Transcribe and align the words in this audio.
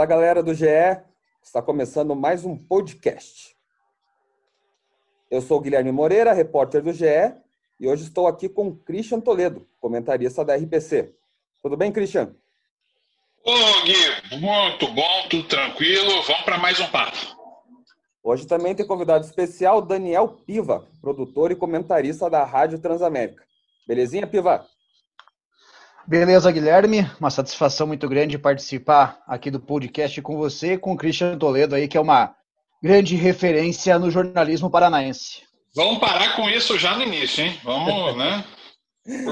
Fala 0.00 0.08
galera 0.08 0.42
do 0.42 0.54
GE, 0.54 0.64
está 1.42 1.60
começando 1.60 2.16
mais 2.16 2.46
um 2.46 2.56
podcast. 2.56 3.54
Eu 5.30 5.42
sou 5.42 5.58
o 5.58 5.60
Guilherme 5.60 5.92
Moreira, 5.92 6.32
repórter 6.32 6.82
do 6.82 6.90
GE, 6.90 7.04
e 7.78 7.86
hoje 7.86 8.04
estou 8.04 8.26
aqui 8.26 8.48
com 8.48 8.68
o 8.68 8.76
Christian 8.76 9.20
Toledo, 9.20 9.68
comentarista 9.78 10.42
da 10.42 10.56
RPC. 10.56 11.14
Tudo 11.62 11.76
bem, 11.76 11.92
Christian? 11.92 12.34
Ô, 13.44 13.52
Gui, 13.84 14.38
muito 14.38 14.90
bom, 14.90 15.28
tudo 15.28 15.46
tranquilo. 15.46 16.22
Vamos 16.22 16.44
para 16.44 16.56
mais 16.56 16.80
um 16.80 16.86
papo. 16.86 17.18
Hoje 18.22 18.46
também 18.46 18.74
tem 18.74 18.86
convidado 18.86 19.26
especial 19.26 19.82
Daniel 19.82 20.28
Piva, 20.46 20.88
produtor 21.02 21.52
e 21.52 21.56
comentarista 21.56 22.30
da 22.30 22.42
Rádio 22.42 22.78
Transamérica. 22.78 23.44
Belezinha, 23.86 24.26
Piva? 24.26 24.66
Beleza, 26.10 26.50
Guilherme. 26.50 27.08
Uma 27.20 27.30
satisfação 27.30 27.86
muito 27.86 28.08
grande 28.08 28.36
participar 28.36 29.22
aqui 29.28 29.48
do 29.48 29.60
podcast 29.60 30.20
com 30.20 30.36
você 30.36 30.72
e 30.72 30.76
com 30.76 30.92
o 30.92 30.96
Christian 30.96 31.38
Toledo 31.38 31.76
aí, 31.76 31.86
que 31.86 31.96
é 31.96 32.00
uma 32.00 32.34
grande 32.82 33.14
referência 33.14 33.96
no 33.96 34.10
jornalismo 34.10 34.68
paranaense. 34.68 35.42
Vamos 35.72 36.00
parar 36.00 36.34
com 36.34 36.48
isso 36.48 36.76
já 36.76 36.96
no 36.96 37.04
início, 37.04 37.44
hein? 37.44 37.60
Vamos, 37.62 38.16
né? 38.18 38.44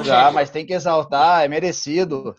já, 0.04 0.30
mas 0.30 0.50
tem 0.50 0.64
que 0.64 0.72
exaltar, 0.72 1.44
é 1.44 1.48
merecido. 1.48 2.36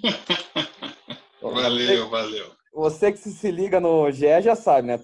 valeu, 1.42 2.08
valeu. 2.08 2.52
Você 2.72 3.10
que 3.10 3.18
se 3.18 3.50
liga 3.50 3.80
no 3.80 4.08
GE 4.12 4.40
já 4.40 4.54
sabe, 4.54 4.86
né? 4.86 5.00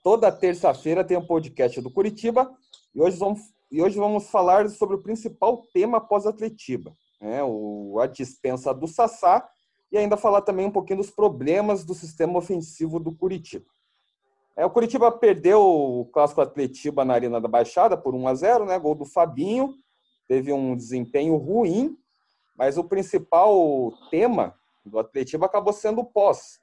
Toda 0.00 0.30
terça-feira 0.30 1.02
tem 1.02 1.16
um 1.16 1.26
podcast 1.26 1.80
do 1.80 1.90
Curitiba 1.90 2.48
e 2.94 3.02
hoje 3.02 3.16
vamos, 3.16 3.40
e 3.68 3.82
hoje 3.82 3.96
vamos 3.96 4.30
falar 4.30 4.68
sobre 4.68 4.94
o 4.94 5.02
principal 5.02 5.60
tema 5.74 6.00
pós-Atletiba 6.00 6.92
né, 7.22 7.42
o, 7.44 8.00
a 8.00 8.06
dispensa 8.06 8.74
do 8.74 8.88
Sassá, 8.88 9.48
e 9.92 9.96
ainda 9.96 10.16
falar 10.16 10.42
também 10.42 10.66
um 10.66 10.70
pouquinho 10.70 10.98
dos 10.98 11.10
problemas 11.10 11.84
do 11.84 11.94
sistema 11.94 12.36
ofensivo 12.36 12.98
do 12.98 13.14
Curitiba. 13.14 13.66
É, 14.56 14.66
o 14.66 14.70
Curitiba 14.70 15.10
perdeu 15.12 15.62
o 15.62 16.04
clássico 16.06 16.40
Atletiba 16.40 17.04
na 17.04 17.14
Arena 17.14 17.40
da 17.40 17.48
Baixada 17.48 17.96
por 17.96 18.14
1 18.14 18.28
a 18.28 18.34
0 18.34 18.64
né, 18.66 18.78
gol 18.78 18.94
do 18.94 19.04
Fabinho, 19.04 19.74
teve 20.26 20.52
um 20.52 20.76
desempenho 20.76 21.36
ruim, 21.36 21.96
mas 22.56 22.76
o 22.76 22.84
principal 22.84 23.92
tema 24.10 24.54
do 24.84 24.98
Atletiba 24.98 25.46
acabou 25.46 25.72
sendo 25.72 26.00
o 26.00 26.04
pós. 26.04 26.60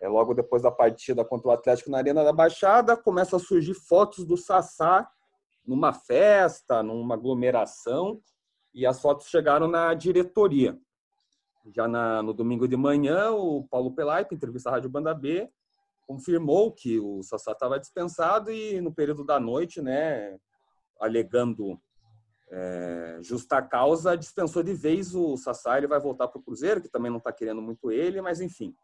É, 0.00 0.08
logo 0.08 0.34
depois 0.34 0.62
da 0.62 0.70
partida 0.70 1.24
contra 1.24 1.48
o 1.48 1.52
Atlético 1.52 1.90
na 1.90 1.98
Arena 1.98 2.24
da 2.24 2.32
Baixada, 2.32 2.96
começam 2.96 3.38
a 3.38 3.40
surgir 3.40 3.74
fotos 3.74 4.24
do 4.24 4.36
Sassá 4.36 5.08
numa 5.66 5.92
festa, 5.92 6.82
numa 6.82 7.14
aglomeração, 7.14 8.20
e 8.74 8.84
as 8.84 9.00
fotos 9.00 9.28
chegaram 9.28 9.68
na 9.68 9.94
diretoria. 9.94 10.78
Já 11.74 11.88
na, 11.88 12.22
no 12.22 12.34
domingo 12.34 12.68
de 12.68 12.76
manhã, 12.76 13.30
o 13.30 13.66
Paulo 13.68 13.94
Pelaipe, 13.94 14.34
entrevista 14.34 14.68
à 14.68 14.72
Rádio 14.72 14.90
Banda 14.90 15.14
B, 15.14 15.48
confirmou 16.06 16.72
que 16.72 16.98
o 16.98 17.22
Sassá 17.22 17.52
estava 17.52 17.78
dispensado 17.78 18.50
e 18.50 18.80
no 18.80 18.92
período 18.92 19.24
da 19.24 19.40
noite, 19.40 19.80
né, 19.80 20.36
alegando 21.00 21.80
é, 22.50 23.18
justa 23.22 23.62
causa, 23.62 24.16
dispensou 24.16 24.62
de 24.62 24.74
vez 24.74 25.14
o 25.14 25.36
Sassá. 25.36 25.78
Ele 25.78 25.86
vai 25.86 25.98
voltar 25.98 26.28
para 26.28 26.38
o 26.38 26.42
Cruzeiro, 26.42 26.82
que 26.82 26.90
também 26.90 27.10
não 27.10 27.18
está 27.18 27.32
querendo 27.32 27.62
muito 27.62 27.90
ele, 27.90 28.20
mas 28.20 28.40
enfim. 28.40 28.74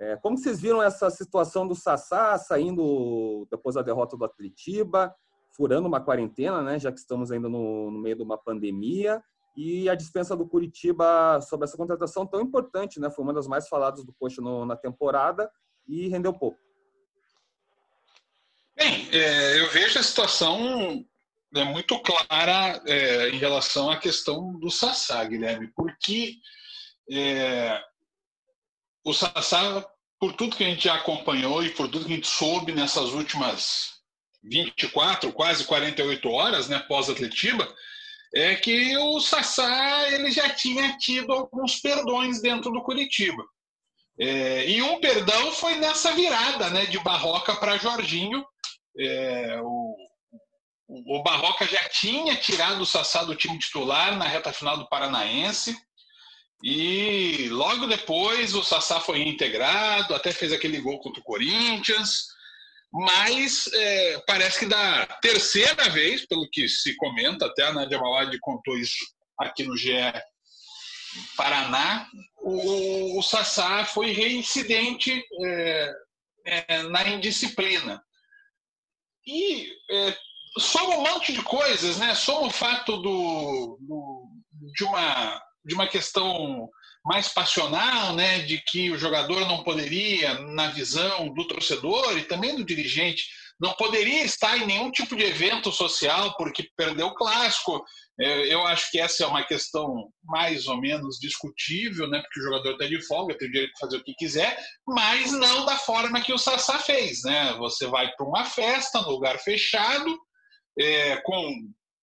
É, 0.00 0.16
como 0.16 0.38
vocês 0.38 0.60
viram 0.60 0.82
essa 0.82 1.10
situação 1.10 1.68
do 1.68 1.74
Sassá 1.74 2.38
saindo 2.38 3.46
depois 3.50 3.74
da 3.74 3.82
derrota 3.82 4.16
do 4.16 4.24
Atletiba, 4.24 5.14
furando 5.54 5.86
uma 5.86 6.00
quarentena, 6.00 6.62
né, 6.62 6.78
já 6.78 6.90
que 6.90 6.98
estamos 6.98 7.30
ainda 7.30 7.48
no, 7.48 7.90
no 7.90 8.00
meio 8.00 8.16
de 8.16 8.22
uma 8.22 8.38
pandemia, 8.38 9.22
e 9.54 9.88
a 9.88 9.94
dispensa 9.94 10.36
do 10.36 10.46
Curitiba 10.46 11.40
sobre 11.42 11.64
essa 11.64 11.76
contratação 11.76 12.26
tão 12.26 12.40
importante, 12.40 12.98
né? 12.98 13.10
Foi 13.10 13.24
uma 13.24 13.34
das 13.34 13.46
mais 13.46 13.68
faladas 13.68 14.04
do 14.04 14.12
Coxa 14.12 14.40
no, 14.40 14.64
na 14.64 14.76
temporada 14.76 15.50
e 15.86 16.08
rendeu 16.08 16.32
pouco. 16.32 16.58
Bem, 18.74 19.08
é, 19.12 19.60
eu 19.60 19.70
vejo 19.70 19.98
a 19.98 20.02
situação 20.02 21.04
é, 21.54 21.64
muito 21.64 22.00
clara 22.00 22.82
é, 22.86 23.28
em 23.28 23.38
relação 23.38 23.90
à 23.90 23.98
questão 23.98 24.58
do 24.58 24.70
Sassá, 24.70 25.22
Guilherme, 25.24 25.68
porque 25.76 26.36
é, 27.10 27.78
o 29.04 29.12
Sassá, 29.12 29.86
por 30.18 30.32
tudo 30.32 30.56
que 30.56 30.64
a 30.64 30.68
gente 30.68 30.84
já 30.84 30.94
acompanhou 30.94 31.62
e 31.62 31.70
por 31.70 31.88
tudo 31.88 32.06
que 32.06 32.12
a 32.12 32.16
gente 32.16 32.28
soube 32.28 32.72
nessas 32.72 33.10
últimas 33.10 34.00
24, 34.42 35.32
quase 35.32 35.64
48 35.64 36.28
horas, 36.30 36.68
né, 36.68 36.78
pós-Atletiba, 36.88 37.68
é 38.34 38.54
que 38.56 38.96
o 38.96 39.20
Sassá 39.20 40.10
ele 40.10 40.30
já 40.30 40.48
tinha 40.50 40.96
tido 40.96 41.32
alguns 41.32 41.80
perdões 41.80 42.40
dentro 42.40 42.70
do 42.70 42.82
Curitiba. 42.82 43.44
É, 44.18 44.68
e 44.68 44.82
um 44.82 45.00
perdão 45.00 45.52
foi 45.52 45.76
nessa 45.76 46.12
virada 46.12 46.70
né, 46.70 46.86
de 46.86 46.98
Barroca 47.00 47.54
para 47.56 47.78
Jorginho. 47.78 48.44
É, 48.98 49.60
o, 49.62 49.96
o 50.88 51.22
Barroca 51.22 51.66
já 51.66 51.82
tinha 51.88 52.36
tirado 52.36 52.80
o 52.82 52.86
Sassá 52.86 53.24
do 53.24 53.34
time 53.34 53.58
titular 53.58 54.16
na 54.16 54.26
reta 54.26 54.52
final 54.52 54.78
do 54.78 54.88
Paranaense. 54.88 55.76
E 56.64 57.48
logo 57.50 57.86
depois 57.86 58.54
o 58.54 58.62
Sassá 58.62 59.00
foi 59.00 59.18
reintegrado, 59.18 60.14
até 60.14 60.30
fez 60.30 60.52
aquele 60.52 60.80
gol 60.80 61.00
contra 61.00 61.20
o 61.20 61.24
Corinthians 61.24 62.28
mas 62.92 63.68
é, 63.72 64.22
parece 64.26 64.60
que 64.60 64.66
da 64.66 65.06
terceira 65.22 65.88
vez, 65.88 66.26
pelo 66.26 66.48
que 66.50 66.68
se 66.68 66.94
comenta, 66.96 67.46
até 67.46 67.64
a 67.64 67.72
Nadia 67.72 67.98
Malad 67.98 68.36
contou 68.40 68.76
isso 68.76 68.98
aqui 69.38 69.64
no 69.64 69.76
GE 69.76 70.12
Paraná, 71.36 72.06
o, 72.38 73.18
o 73.18 73.22
Sassá 73.22 73.84
foi 73.84 74.12
reincidente 74.12 75.22
é, 75.44 75.94
é, 76.44 76.82
na 76.84 77.08
indisciplina. 77.08 78.02
E 79.26 79.70
é, 79.90 80.16
soma 80.58 80.96
um 80.96 81.02
monte 81.02 81.32
de 81.32 81.42
coisas, 81.42 81.98
né? 81.98 82.14
Soma 82.14 82.48
o 82.48 82.50
fato 82.50 82.96
do, 82.96 83.78
do, 83.80 84.28
de, 84.74 84.84
uma, 84.84 85.42
de 85.64 85.74
uma 85.74 85.86
questão 85.86 86.68
mais 87.04 87.28
passional, 87.28 88.14
né, 88.14 88.40
de 88.40 88.58
que 88.58 88.90
o 88.90 88.98
jogador 88.98 89.40
não 89.46 89.64
poderia, 89.64 90.34
na 90.40 90.68
visão 90.68 91.32
do 91.34 91.46
torcedor 91.46 92.16
e 92.16 92.24
também 92.24 92.54
do 92.54 92.64
dirigente, 92.64 93.24
não 93.60 93.72
poderia 93.74 94.24
estar 94.24 94.56
em 94.56 94.66
nenhum 94.66 94.90
tipo 94.90 95.16
de 95.16 95.24
evento 95.24 95.70
social 95.70 96.36
porque 96.36 96.68
perdeu 96.76 97.08
o 97.08 97.14
clássico. 97.14 97.84
É, 98.20 98.52
eu 98.52 98.64
acho 98.66 98.90
que 98.90 99.00
essa 99.00 99.24
é 99.24 99.26
uma 99.26 99.44
questão 99.44 100.08
mais 100.24 100.66
ou 100.66 100.80
menos 100.80 101.18
discutível, 101.20 102.08
né, 102.08 102.20
porque 102.20 102.40
o 102.40 102.44
jogador 102.44 102.72
está 102.72 102.86
de 102.86 103.04
folga, 103.06 103.36
tem 103.36 103.48
o 103.48 103.52
direito 103.52 103.72
de 103.72 103.80
fazer 103.80 103.96
o 103.96 104.04
que 104.04 104.14
quiser, 104.14 104.56
mas 104.86 105.32
não 105.32 105.64
da 105.64 105.76
forma 105.76 106.20
que 106.20 106.32
o 106.32 106.38
Sassá 106.38 106.78
fez. 106.78 107.22
Né? 107.24 107.52
Você 107.58 107.86
vai 107.86 108.12
para 108.12 108.26
uma 108.26 108.44
festa, 108.44 109.00
num 109.02 109.10
lugar 109.10 109.38
fechado, 109.38 110.16
é, 110.78 111.16
com 111.18 111.52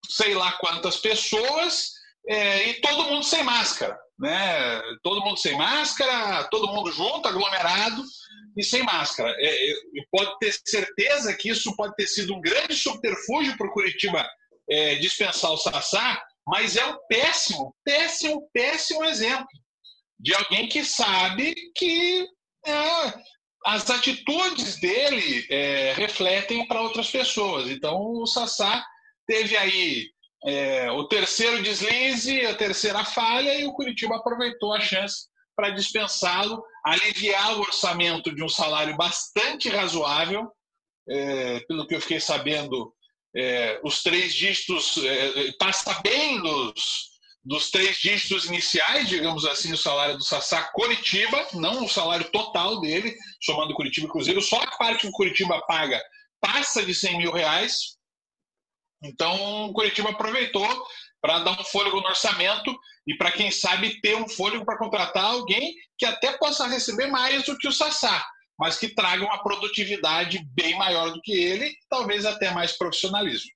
sei 0.10 0.34
lá 0.34 0.52
quantas 0.54 0.98
pessoas, 0.98 1.92
é, 2.28 2.70
e 2.70 2.82
todo 2.82 3.10
mundo 3.10 3.24
sem 3.24 3.44
máscara 3.44 3.98
né? 4.20 4.82
Todo 5.02 5.22
mundo 5.22 5.38
sem 5.38 5.58
máscara, 5.58 6.44
todo 6.46 6.68
mundo 6.68 6.92
junto, 6.92 7.28
aglomerado 7.28 8.04
e 8.58 8.64
sem 8.64 8.84
máscara. 8.84 9.34
É, 9.38 9.72
é, 9.72 9.76
pode 10.12 10.38
ter 10.40 10.54
certeza 10.66 11.34
que 11.34 11.50
isso 11.50 11.76
pode 11.76 11.96
ter 11.96 12.08
sido 12.08 12.36
um 12.36 12.42
grande 12.42 12.76
subterfúgio 12.76 13.58
para 13.58 13.68
o 13.68 13.72
Curitiba 13.72 14.28
é, 14.70 14.96
dispensar 14.96 15.52
o 15.52 15.58
Sassá, 15.58 16.22
mas 16.46 16.76
é 16.76 16.86
um 16.86 16.98
péssimo, 17.08 17.76
péssimo, 17.84 18.50
péssimo 18.54 19.04
exemplo 19.06 19.48
de 20.20 20.34
alguém 20.36 20.68
que 20.68 20.84
sabe 20.84 21.56
que 21.76 22.28
é, 22.66 23.14
as 23.66 23.90
atitudes 23.90 24.80
dele 24.80 25.46
é, 25.50 25.94
refletem 25.94 26.68
para 26.68 26.82
outras 26.82 27.10
pessoas. 27.10 27.70
Então 27.70 27.98
o 28.00 28.26
Sassá 28.26 28.86
teve 29.26 29.56
aí 29.56 30.10
é, 30.46 30.90
o 30.92 31.08
terceiro 31.08 31.62
deslize, 31.62 32.46
a 32.46 32.56
terceira 32.56 33.04
falha, 33.04 33.60
e 33.60 33.66
o 33.66 33.74
Curitiba 33.74 34.16
aproveitou 34.16 34.74
a 34.74 34.80
chance 34.80 35.28
para 35.56 35.72
dispensá-lo, 35.72 36.64
aliviar 36.86 37.58
o 37.58 37.62
orçamento 37.62 38.34
de 38.34 38.44
um 38.44 38.50
salário 38.50 38.96
bastante 38.96 39.68
razoável. 39.68 40.50
É, 41.08 41.60
pelo 41.62 41.88
que 41.88 41.96
eu 41.96 42.02
fiquei 42.02 42.20
sabendo, 42.20 42.94
é, 43.36 43.80
os 43.84 44.02
três 44.02 44.34
dígitos 44.34 44.98
é, 45.04 45.52
passa 45.60 46.00
bem 46.02 46.42
dos, 46.42 47.10
dos 47.44 47.72
três 47.72 47.98
dígitos 47.98 48.46
iniciais, 48.46 49.10
digamos 49.10 49.46
assim, 49.46 49.74
o 49.74 49.78
salário 49.78 50.18
do 50.18 50.24
Sassá 50.24 50.64
Curitiba, 50.72 51.48
não 51.54 51.84
o 51.84 51.90
salário 51.90 52.30
total 52.32 52.80
dele, 52.80 53.16
somando 53.42 53.74
Curitiba 53.74 54.08
e 54.08 54.10
Cruzeiro, 54.10 54.42
só 54.42 54.62
a 54.62 54.78
parte 54.78 55.02
que 55.02 55.08
o 55.08 55.12
Curitiba 55.12 55.62
paga 55.68 56.02
passa 56.40 56.86
de 56.86 56.94
100 56.94 57.18
mil 57.18 57.32
reais. 57.32 57.98
Então, 59.04 59.70
o 59.70 59.74
Curitiba 59.74 60.10
aproveitou 60.10 60.68
para 61.22 61.40
dar 61.40 61.60
um 61.60 61.64
fôlego 61.64 62.02
no 62.02 62.08
orçamento 62.08 62.76
e 63.08 63.16
para, 63.16 63.32
quem 63.32 63.52
sabe, 63.52 64.00
ter 64.02 64.16
um 64.16 64.28
fôlego 64.28 64.66
para 64.66 64.78
contratar 64.78 65.26
alguém 65.26 65.74
que 65.98 66.06
até 66.06 66.38
possa 66.38 66.68
receber 66.68 67.08
mais 67.08 67.44
do 67.46 67.58
que 67.58 67.68
o 67.68 67.72
Sassá, 67.72 68.26
mas 68.58 68.78
que 68.78 68.94
traga 68.94 69.24
uma 69.24 69.42
produtividade 69.42 70.40
bem 70.54 70.78
maior 70.78 71.12
do 71.12 71.22
que 71.22 71.32
ele, 71.32 71.74
talvez 71.90 72.26
até 72.26 72.52
mais 72.52 72.78
profissionalismo. 72.78 73.50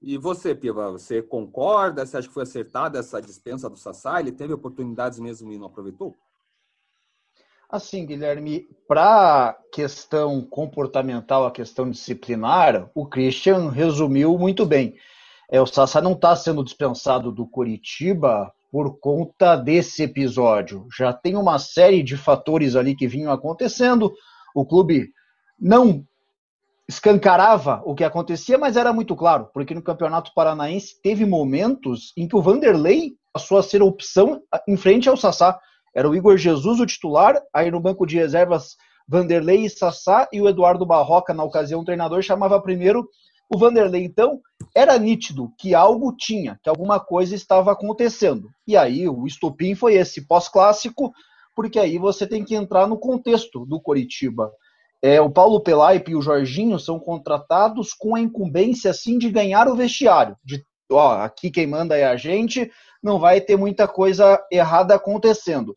E 0.00 0.18
você, 0.18 0.54
Piva, 0.54 0.90
você 0.90 1.22
concorda? 1.22 2.04
Você 2.04 2.16
acha 2.16 2.28
que 2.28 2.34
foi 2.34 2.42
acertada 2.42 2.98
essa 2.98 3.22
dispensa 3.22 3.70
do 3.70 3.76
Sassá? 3.76 4.20
Ele 4.20 4.32
teve 4.32 4.52
oportunidades 4.52 5.18
mesmo 5.18 5.52
e 5.52 5.58
não 5.58 5.66
aproveitou? 5.66 6.16
Assim, 7.72 8.04
Guilherme, 8.04 8.68
para 8.86 9.56
questão 9.72 10.42
comportamental, 10.42 11.46
a 11.46 11.50
questão 11.50 11.90
disciplinar, 11.90 12.90
o 12.94 13.06
Christian 13.06 13.70
resumiu 13.70 14.36
muito 14.36 14.66
bem. 14.66 14.94
É, 15.50 15.58
o 15.58 15.64
Sassá 15.64 15.98
não 15.98 16.12
está 16.12 16.36
sendo 16.36 16.62
dispensado 16.62 17.32
do 17.32 17.46
Curitiba 17.46 18.52
por 18.70 18.98
conta 19.00 19.56
desse 19.56 20.02
episódio. 20.02 20.86
Já 20.94 21.14
tem 21.14 21.34
uma 21.34 21.58
série 21.58 22.02
de 22.02 22.14
fatores 22.14 22.76
ali 22.76 22.94
que 22.94 23.08
vinham 23.08 23.32
acontecendo. 23.32 24.12
O 24.54 24.66
clube 24.66 25.10
não 25.58 26.04
escancarava 26.86 27.80
o 27.86 27.94
que 27.94 28.04
acontecia, 28.04 28.58
mas 28.58 28.76
era 28.76 28.92
muito 28.92 29.16
claro, 29.16 29.48
porque 29.50 29.74
no 29.74 29.80
Campeonato 29.80 30.30
Paranaense 30.34 31.00
teve 31.00 31.24
momentos 31.24 32.12
em 32.18 32.28
que 32.28 32.36
o 32.36 32.42
Vanderlei 32.42 33.14
passou 33.32 33.56
a 33.56 33.62
ser 33.62 33.82
opção 33.82 34.42
em 34.68 34.76
frente 34.76 35.08
ao 35.08 35.16
Sassá. 35.16 35.58
Era 35.94 36.08
o 36.08 36.14
Igor 36.14 36.36
Jesus 36.36 36.80
o 36.80 36.86
titular, 36.86 37.40
aí 37.52 37.70
no 37.70 37.80
banco 37.80 38.06
de 38.06 38.16
reservas 38.16 38.76
Vanderlei 39.06 39.64
e 39.64 39.70
Sassá 39.70 40.28
e 40.32 40.40
o 40.40 40.48
Eduardo 40.48 40.86
Barroca, 40.86 41.34
na 41.34 41.44
ocasião, 41.44 41.80
o 41.80 41.84
treinador 41.84 42.22
chamava 42.22 42.60
primeiro 42.60 43.06
o 43.52 43.58
Vanderlei. 43.58 44.04
Então, 44.04 44.40
era 44.74 44.98
nítido 44.98 45.52
que 45.58 45.74
algo 45.74 46.14
tinha, 46.16 46.58
que 46.62 46.70
alguma 46.70 46.98
coisa 46.98 47.34
estava 47.34 47.72
acontecendo. 47.72 48.48
E 48.66 48.76
aí 48.76 49.08
o 49.08 49.26
estopim 49.26 49.74
foi 49.74 49.94
esse 49.94 50.26
pós-clássico, 50.26 51.12
porque 51.54 51.78
aí 51.78 51.98
você 51.98 52.26
tem 52.26 52.44
que 52.44 52.54
entrar 52.54 52.86
no 52.86 52.98
contexto 52.98 53.66
do 53.66 53.80
Coritiba. 53.80 54.50
É, 55.02 55.20
o 55.20 55.28
Paulo 55.28 55.60
Pelaipe 55.60 56.12
e 56.12 56.16
o 56.16 56.22
Jorginho 56.22 56.78
são 56.78 56.98
contratados 56.98 57.92
com 57.92 58.14
a 58.14 58.20
incumbência 58.20 58.90
assim 58.90 59.18
de 59.18 59.28
ganhar 59.30 59.68
o 59.68 59.74
vestiário, 59.74 60.36
de 60.44 60.64
ó, 60.92 61.22
aqui 61.22 61.50
quem 61.50 61.66
manda 61.66 61.96
é 61.96 62.04
a 62.04 62.16
gente, 62.16 62.70
não 63.02 63.18
vai 63.18 63.40
ter 63.40 63.56
muita 63.56 63.88
coisa 63.88 64.42
errada 64.50 64.94
acontecendo. 64.94 65.76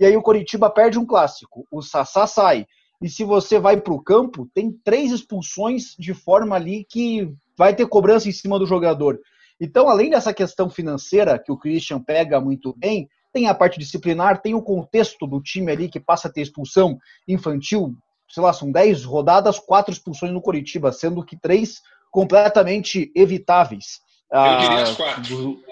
E 0.00 0.04
aí 0.04 0.16
o 0.16 0.22
Coritiba 0.22 0.70
perde 0.70 0.98
um 0.98 1.06
clássico, 1.06 1.66
o 1.70 1.82
Sassá 1.82 2.26
sai. 2.26 2.66
E 3.00 3.08
se 3.08 3.24
você 3.24 3.58
vai 3.58 3.80
para 3.80 3.92
o 3.92 4.02
campo, 4.02 4.48
tem 4.54 4.72
três 4.84 5.12
expulsões 5.12 5.94
de 5.98 6.12
forma 6.12 6.56
ali 6.56 6.84
que 6.88 7.32
vai 7.56 7.74
ter 7.74 7.86
cobrança 7.86 8.28
em 8.28 8.32
cima 8.32 8.58
do 8.58 8.66
jogador. 8.66 9.18
Então, 9.60 9.88
além 9.88 10.10
dessa 10.10 10.32
questão 10.32 10.70
financeira 10.70 11.38
que 11.38 11.50
o 11.50 11.56
Christian 11.56 12.00
pega 12.00 12.40
muito 12.40 12.74
bem, 12.76 13.08
tem 13.32 13.48
a 13.48 13.54
parte 13.54 13.78
disciplinar, 13.78 14.40
tem 14.40 14.54
o 14.54 14.62
contexto 14.62 15.26
do 15.26 15.40
time 15.40 15.70
ali 15.70 15.88
que 15.88 16.00
passa 16.00 16.28
a 16.28 16.32
ter 16.32 16.42
expulsão 16.42 16.98
infantil, 17.26 17.94
sei 18.28 18.42
lá, 18.42 18.52
são 18.52 18.70
10 18.70 19.04
rodadas, 19.04 19.58
quatro 19.58 19.92
expulsões 19.92 20.32
no 20.32 20.42
Coritiba, 20.42 20.92
sendo 20.92 21.24
que 21.24 21.36
três 21.36 21.80
completamente 22.10 23.10
evitáveis. 23.14 24.00
Eu 24.30 24.58
diria 24.58 24.82
as 24.82 24.96
quatro. 24.96 25.22
Do... 25.22 25.64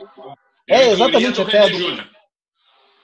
É, 0.69 0.88
exatamente. 0.91 1.41
Até 1.41 1.69
do... 1.69 2.05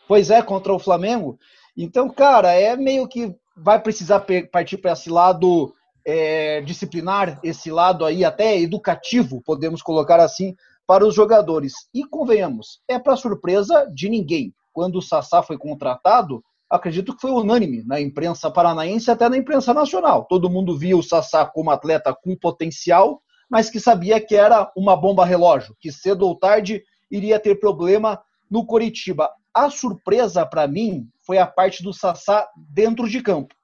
Pois 0.08 0.30
é, 0.30 0.42
contra 0.42 0.72
o 0.72 0.78
Flamengo. 0.78 1.38
Então, 1.76 2.08
cara, 2.08 2.52
é 2.52 2.76
meio 2.76 3.08
que 3.08 3.34
vai 3.56 3.80
precisar 3.80 4.24
partir 4.50 4.78
para 4.78 4.92
esse 4.92 5.10
lado 5.10 5.74
é, 6.04 6.60
disciplinar, 6.62 7.38
esse 7.42 7.70
lado 7.70 8.04
aí 8.04 8.24
até 8.24 8.58
educativo, 8.58 9.42
podemos 9.42 9.82
colocar 9.82 10.20
assim, 10.20 10.54
para 10.86 11.06
os 11.06 11.14
jogadores. 11.14 11.72
E 11.94 12.04
convenhamos, 12.04 12.80
é 12.88 12.98
para 12.98 13.16
surpresa 13.16 13.86
de 13.94 14.08
ninguém. 14.08 14.54
Quando 14.72 14.96
o 14.96 15.02
Sassá 15.02 15.42
foi 15.42 15.58
contratado, 15.58 16.42
acredito 16.68 17.14
que 17.14 17.20
foi 17.20 17.30
unânime 17.30 17.84
na 17.84 18.00
imprensa 18.00 18.50
paranaense 18.50 19.10
até 19.10 19.28
na 19.28 19.36
imprensa 19.36 19.72
nacional. 19.74 20.26
Todo 20.28 20.50
mundo 20.50 20.76
via 20.76 20.96
o 20.96 21.02
Sassá 21.02 21.44
como 21.44 21.70
atleta 21.70 22.14
com 22.14 22.36
potencial, 22.36 23.22
mas 23.52 23.68
que 23.68 23.78
sabia 23.78 24.18
que 24.18 24.34
era 24.34 24.72
uma 24.74 24.96
bomba 24.96 25.26
relógio, 25.26 25.76
que 25.78 25.92
cedo 25.92 26.26
ou 26.26 26.34
tarde 26.34 26.82
iria 27.10 27.38
ter 27.38 27.56
problema 27.56 28.18
no 28.50 28.64
Coritiba. 28.64 29.28
A 29.52 29.68
surpresa 29.68 30.46
para 30.46 30.66
mim 30.66 31.06
foi 31.26 31.36
a 31.36 31.46
parte 31.46 31.82
do 31.82 31.92
Sassá 31.92 32.48
dentro 32.56 33.06
de 33.06 33.20
campo. 33.20 33.54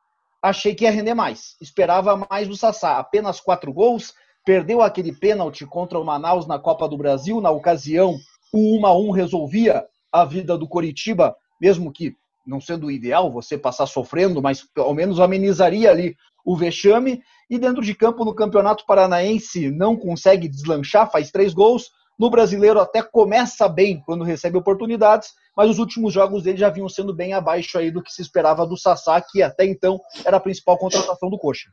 Achei 0.43 0.75
que 0.75 0.85
ia 0.85 0.91
render 0.91 1.15
mais. 1.15 1.57
Esperava 1.59 2.23
mais 2.29 2.47
do 2.47 2.55
Sassá. 2.55 2.99
Apenas 2.99 3.41
quatro 3.41 3.73
gols. 3.73 4.13
Perdeu 4.45 4.83
aquele 4.83 5.11
pênalti 5.11 5.65
contra 5.65 5.99
o 5.99 6.05
Manaus 6.05 6.47
na 6.47 6.59
Copa 6.59 6.87
do 6.87 6.99
Brasil. 6.99 7.41
Na 7.41 7.51
ocasião, 7.51 8.19
o 8.53 8.79
1 8.79 8.87
a 8.87 8.95
1 8.95 9.11
resolvia 9.13 9.87
a 10.13 10.23
vida 10.23 10.59
do 10.59 10.69
Coritiba, 10.69 11.35
mesmo 11.59 11.91
que 11.91 12.15
não 12.47 12.61
sendo 12.61 12.91
ideal 12.91 13.33
você 13.33 13.57
passar 13.57 13.87
sofrendo, 13.87 14.43
mas 14.43 14.67
ao 14.77 14.93
menos 14.93 15.19
amenizaria 15.19 15.91
ali 15.91 16.15
o 16.45 16.55
vexame. 16.55 17.23
E 17.51 17.59
dentro 17.59 17.83
de 17.83 17.95
campo, 17.95 18.25
no 18.25 18.35
Campeonato 18.35 18.85
Paranaense, 18.85 19.71
não 19.71 19.97
consegue 19.97 20.49
deslanchar, 20.49 21.11
faz 21.11 21.31
três 21.31 21.55
gols. 21.55 21.91
No 22.19 22.29
brasileiro, 22.29 22.81
até 22.81 23.03
começa 23.03 23.69
bem 23.69 24.03
quando 24.05 24.25
recebe 24.25 24.59
oportunidades, 24.59 25.33
mas 25.57 25.71
os 25.71 25.79
últimos 25.79 26.13
jogos 26.13 26.43
dele 26.43 26.59
já 26.59 26.69
vinham 26.69 26.89
sendo 26.89 27.15
bem 27.15 27.33
abaixo 27.33 27.79
aí 27.79 27.91
do 27.91 28.03
que 28.03 28.13
se 28.13 28.21
esperava 28.21 28.67
do 28.67 28.77
Sassá, 28.77 29.21
que 29.21 29.43
até 29.43 29.65
então 29.65 30.01
era 30.25 30.37
a 30.37 30.41
principal 30.41 30.77
contratação 30.77 31.31
do 31.31 31.39
Coxa. 31.39 31.71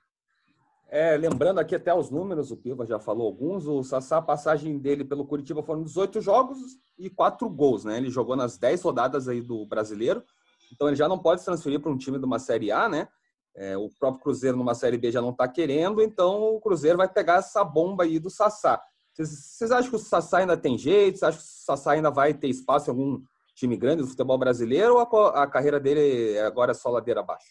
É, 0.88 1.18
lembrando 1.18 1.60
aqui 1.60 1.76
até 1.76 1.94
os 1.94 2.10
números, 2.10 2.52
o 2.52 2.58
Piva 2.58 2.86
já 2.86 3.00
falou 3.00 3.26
alguns, 3.26 3.68
o 3.68 3.84
Sassá, 3.84 4.18
a 4.18 4.22
passagem 4.22 4.78
dele 4.78 5.04
pelo 5.04 5.26
Curitiba 5.26 5.64
foram 5.64 5.84
18 5.84 6.22
jogos 6.22 6.58
e 6.98 7.10
4 7.10 7.50
gols, 7.50 7.84
né? 7.84 7.98
Ele 7.98 8.10
jogou 8.10 8.36
nas 8.36 8.58
10 8.58 8.82
rodadas 8.84 9.28
aí 9.28 9.42
do 9.42 9.66
brasileiro, 9.66 10.24
então 10.72 10.88
ele 10.88 10.96
já 10.96 11.10
não 11.10 11.18
pode 11.18 11.42
se 11.42 11.46
transferir 11.46 11.82
para 11.82 11.92
um 11.92 11.98
time 11.98 12.20
de 12.20 12.26
uma 12.26 12.40
Série 12.40 12.72
A, 12.72 12.88
né? 12.88 13.10
É, 13.56 13.78
o 13.78 13.90
próprio 13.90 14.22
Cruzeiro 14.22 14.58
numa 14.58 14.76
Série 14.76 14.98
B 14.98 15.12
já 15.12 15.22
não 15.22 15.30
está 15.30 15.48
querendo, 15.48 16.02
então 16.02 16.56
o 16.56 16.60
Cruzeiro 16.60 16.98
vai 16.98 17.08
pegar 17.08 17.36
essa 17.36 17.64
bomba 17.64 18.04
aí 18.04 18.20
do 18.20 18.30
Sassá. 18.30 18.82
Vocês 19.14 19.72
acham 19.72 19.90
que 19.90 19.96
o 19.96 20.00
Sassá 20.00 20.40
ainda 20.40 20.58
tem 20.58 20.78
jeito? 20.78 21.18
Vocês 21.18 21.24
acham 21.24 21.40
que 21.40 21.48
o 21.48 21.66
Sassá 21.66 21.92
ainda 21.94 22.12
vai 22.12 22.34
ter 22.34 22.50
espaço 22.50 22.90
em 22.90 22.92
algum 22.92 23.24
time 23.56 23.78
grande 23.78 24.02
do 24.02 24.08
futebol 24.10 24.38
brasileiro 24.38 24.96
ou 24.96 25.00
a, 25.00 25.44
a 25.44 25.48
carreira 25.48 25.80
dele 25.80 26.38
agora 26.40 26.72
é 26.72 26.74
só 26.74 26.90
ladeira 26.90 27.22
abaixo? 27.22 27.48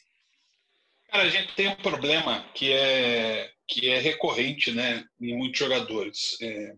Cara, 1.11 1.25
a 1.25 1.29
gente 1.29 1.55
tem 1.55 1.69
um 1.69 1.77
problema 1.77 2.45
que 2.55 2.71
é, 2.71 3.51
que 3.67 3.89
é 3.89 3.99
recorrente 3.99 4.73
né, 4.73 5.05
em 5.19 5.37
muitos 5.39 5.59
jogadores. 5.59 6.37
É, 6.43 6.75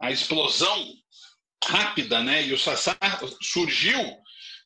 a 0.00 0.12
explosão 0.12 0.86
rápida, 1.64 2.22
né? 2.22 2.44
E 2.44 2.52
o 2.52 2.58
Sassá 2.58 2.96
surgiu 3.42 3.98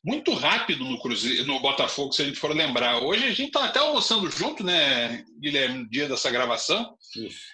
muito 0.03 0.33
rápido 0.33 0.83
no 0.83 0.99
Cruzeiro, 0.99 1.45
no 1.45 1.59
Botafogo, 1.59 2.11
se 2.11 2.23
a 2.23 2.25
gente 2.25 2.39
for 2.39 2.55
lembrar. 2.55 3.03
Hoje 3.03 3.23
a 3.23 3.29
gente 3.29 3.47
está 3.47 3.65
até 3.65 3.79
almoçando 3.79 4.29
junto, 4.31 4.63
né, 4.63 5.23
Guilherme, 5.39 5.79
no 5.79 5.89
dia 5.89 6.09
dessa 6.09 6.31
gravação. 6.31 6.95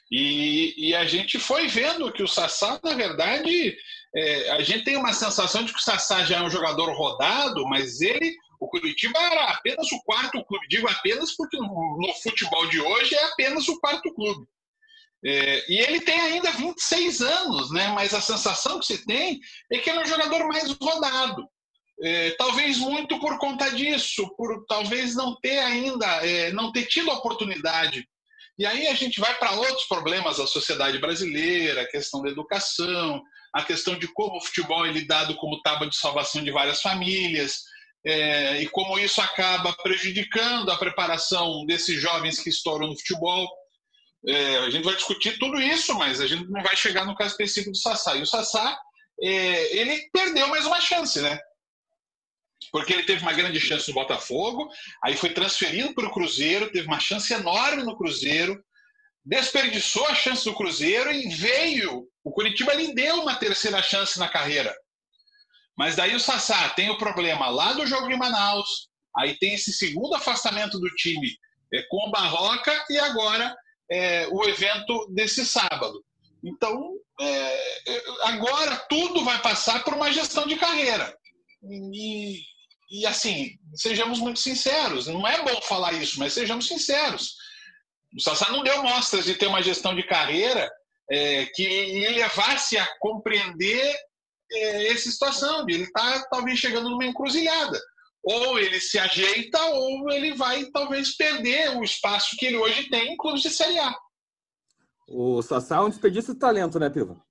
E, 0.10 0.74
e, 0.78 0.96
a 0.96 1.06
gente 1.06 1.38
foi 1.40 1.68
vendo 1.68 2.12
que 2.12 2.24
o 2.24 2.28
Sassá, 2.28 2.80
na 2.82 2.94
verdade, 2.94 3.76
é, 4.16 4.52
a 4.52 4.64
gente 4.64 4.86
tem 4.86 4.96
uma 4.96 5.12
sensação 5.12 5.64
de 5.64 5.74
que 5.74 5.80
o 5.80 5.82
Sassá 5.82 6.24
já 6.24 6.38
é 6.38 6.42
um 6.42 6.50
jogador 6.50 6.90
rodado, 6.96 7.66
mas 7.68 8.00
ele, 8.00 8.34
o 8.62 8.68
Curitiba 8.70 9.20
era 9.20 9.52
apenas 9.52 9.92
o 9.92 10.02
quarto 10.04 10.44
clube. 10.46 10.68
Digo 10.70 10.88
apenas 10.88 11.36
porque 11.36 11.58
no, 11.58 11.98
no 12.00 12.14
futebol 12.24 12.66
de 12.70 12.80
hoje 12.80 13.14
é 13.14 13.24
apenas 13.26 13.68
o 13.68 13.78
quarto 13.80 14.14
clube. 14.14 14.48
É, 15.26 15.72
e 15.72 15.80
ele 15.80 16.00
tem 16.00 16.20
ainda 16.20 16.52
26 16.52 17.22
anos, 17.22 17.72
né? 17.72 17.88
mas 17.90 18.14
a 18.14 18.22
sensação 18.22 18.80
que 18.80 18.86
se 18.86 19.06
tem 19.06 19.40
é 19.72 19.80
que 19.80 19.90
ele 19.90 20.00
é 20.00 20.04
um 20.04 20.08
jogador 20.08 20.48
mais 20.48 20.72
rodado. 20.74 21.46
É, 22.04 22.32
talvez 22.32 22.78
muito 22.78 23.20
por 23.20 23.40
conta 23.40 23.72
disso, 23.72 24.28
por 24.36 24.66
talvez 24.68 25.16
não 25.16 25.36
ter 25.40 25.58
ainda, 25.58 26.06
é, 26.26 26.52
não 26.52 26.72
ter 26.72 26.86
tido 26.86 27.10
a 27.10 27.16
oportunidade. 27.16 28.08
E 28.58 28.66
aí 28.66 28.88
a 28.88 28.94
gente 28.94 29.20
vai 29.20 29.34
para 29.36 29.52
outros 29.52 29.86
problemas 29.88 30.38
da 30.38 30.48
sociedade 30.48 30.98
brasileira, 31.00 31.82
a 31.82 31.88
questão 31.88 32.22
da 32.22 32.30
educação, 32.30 33.22
a 33.54 33.64
questão 33.64 33.98
de 33.98 34.08
como 34.14 34.38
o 34.38 34.42
futebol 34.42 34.86
é 34.86 34.92
lidado 34.92 35.36
como 35.36 35.62
tábua 35.62 35.88
de 35.88 35.96
salvação 35.96 36.44
de 36.44 36.52
várias 36.52 36.82
famílias, 36.82 37.62
é, 38.06 38.62
e 38.62 38.70
como 38.70 38.98
isso 38.98 39.20
acaba 39.22 39.74
prejudicando 39.74 40.72
a 40.72 40.78
preparação 40.78 41.66
desses 41.66 42.00
jovens 42.02 42.40
que 42.40 42.50
estouram 42.50 42.88
no 42.88 42.98
futebol. 42.98 43.48
É, 44.28 44.58
a 44.58 44.70
gente 44.70 44.86
vai 44.86 44.96
discutir 44.96 45.38
tudo 45.38 45.60
isso, 45.62 45.94
mas 45.96 46.22
a 46.22 46.28
gente 46.28 46.50
não 46.50 46.64
vai 46.64 46.76
chegar 46.76 47.06
no 47.06 47.16
caso 47.16 47.32
específico 47.32 47.72
do 47.72 47.78
Sassá. 47.78 48.16
E 48.16 48.22
o 48.22 48.26
Sassá, 48.26 48.78
é, 49.22 49.78
ele 49.78 50.10
perdeu 50.12 50.48
mais 50.48 50.66
uma 50.66 50.82
chance, 50.82 51.22
né? 51.22 51.40
Porque 52.72 52.94
ele 52.94 53.04
teve 53.04 53.22
uma 53.22 53.34
grande 53.34 53.60
chance 53.60 53.88
no 53.88 53.94
Botafogo, 53.94 54.70
aí 55.04 55.16
foi 55.16 55.30
transferido 55.30 55.94
para 55.94 56.08
o 56.08 56.12
Cruzeiro, 56.12 56.72
teve 56.72 56.88
uma 56.88 57.00
chance 57.00 57.32
enorme 57.34 57.84
no 57.84 57.98
Cruzeiro, 57.98 58.62
desperdiçou 59.24 60.06
a 60.08 60.16
chance 60.16 60.44
do 60.46 60.56
Cruzeiro 60.56 61.12
e 61.12 61.28
veio. 61.30 62.08
O 62.24 62.32
Curitiba 62.32 62.74
lhe 62.74 62.94
deu 62.94 63.22
uma 63.22 63.36
terceira 63.36 63.82
chance 63.82 64.18
na 64.18 64.28
carreira. 64.28 64.76
Mas 65.78 65.96
daí 65.96 66.16
o 66.16 66.20
Sassá 66.20 66.70
tem 66.70 66.90
o 66.90 66.98
problema 66.98 67.50
lá 67.50 67.74
do 67.74 67.86
jogo 67.86 68.08
de 68.08 68.16
Manaus, 68.16 68.90
aí 69.16 69.38
tem 69.38 69.54
esse 69.54 69.72
segundo 69.72 70.16
afastamento 70.16 70.80
do 70.80 70.90
time 70.96 71.30
é, 71.74 71.84
com 71.84 72.08
o 72.08 72.12
Barroca 72.12 72.86
e 72.90 72.98
agora 72.98 73.56
é, 73.92 74.28
o 74.32 74.44
evento 74.46 75.08
desse 75.14 75.46
sábado. 75.46 76.04
Então, 76.44 76.94
é, 77.20 77.94
é 77.94 78.04
agora 78.24 78.76
tudo 78.90 79.24
vai 79.24 79.40
passar 79.42 79.84
por 79.84 79.94
uma 79.94 80.12
gestão 80.12 80.48
de 80.48 80.56
carreira. 80.56 81.16
E, 81.64 82.42
e 82.90 83.06
assim, 83.06 83.58
sejamos 83.74 84.20
muito 84.20 84.40
sinceros, 84.40 85.08
não 85.08 85.28
é 85.28 85.44
bom 85.44 85.62
falar 85.62 85.94
isso, 85.94 86.20
mas 86.20 86.34
sejamos 86.34 86.68
sinceros. 86.68 87.36
O 88.16 88.22
Sassá 88.22 88.52
não 88.52 88.64
deu 88.64 88.82
mostras 88.84 89.26
de 89.26 89.36
ter 89.36 89.48
uma 89.48 89.62
gestão 89.62 89.96
de 89.96 90.04
carreira 90.04 90.70
é, 91.12 91.46
que 91.48 91.64
lhe 91.64 92.10
levasse 92.10 92.78
a 92.78 92.88
compreender 93.00 93.96
é, 94.52 94.88
essa 94.88 95.10
situação, 95.10 95.66
de 95.66 95.74
ele 95.74 95.84
estar 95.84 96.22
tá, 96.22 96.28
talvez 96.32 96.60
chegando 96.60 96.90
numa 96.90 97.06
encruzilhada. 97.06 97.80
ou 98.24 98.60
ele 98.60 98.80
se 98.80 99.00
ajeita, 99.00 99.62
ou 99.68 100.10
ele 100.12 100.34
vai 100.36 100.66
talvez 100.72 101.16
perder 101.16 101.78
o 101.78 101.84
espaço 101.84 102.36
que 102.38 102.46
ele 102.46 102.58
hoje 102.58 102.90
tem 102.90 103.14
em 103.14 103.18
clubes 103.18 103.42
de 103.42 103.50
Série 103.50 103.80
A. 103.80 103.96
O 105.08 105.42
Sassá 105.42 105.78
é 105.78 105.80
um 105.80 105.90
desperdício 105.90 106.34
de 106.34 106.40
talento, 106.40 106.78
né, 106.78 106.90
Piva? 106.90 107.22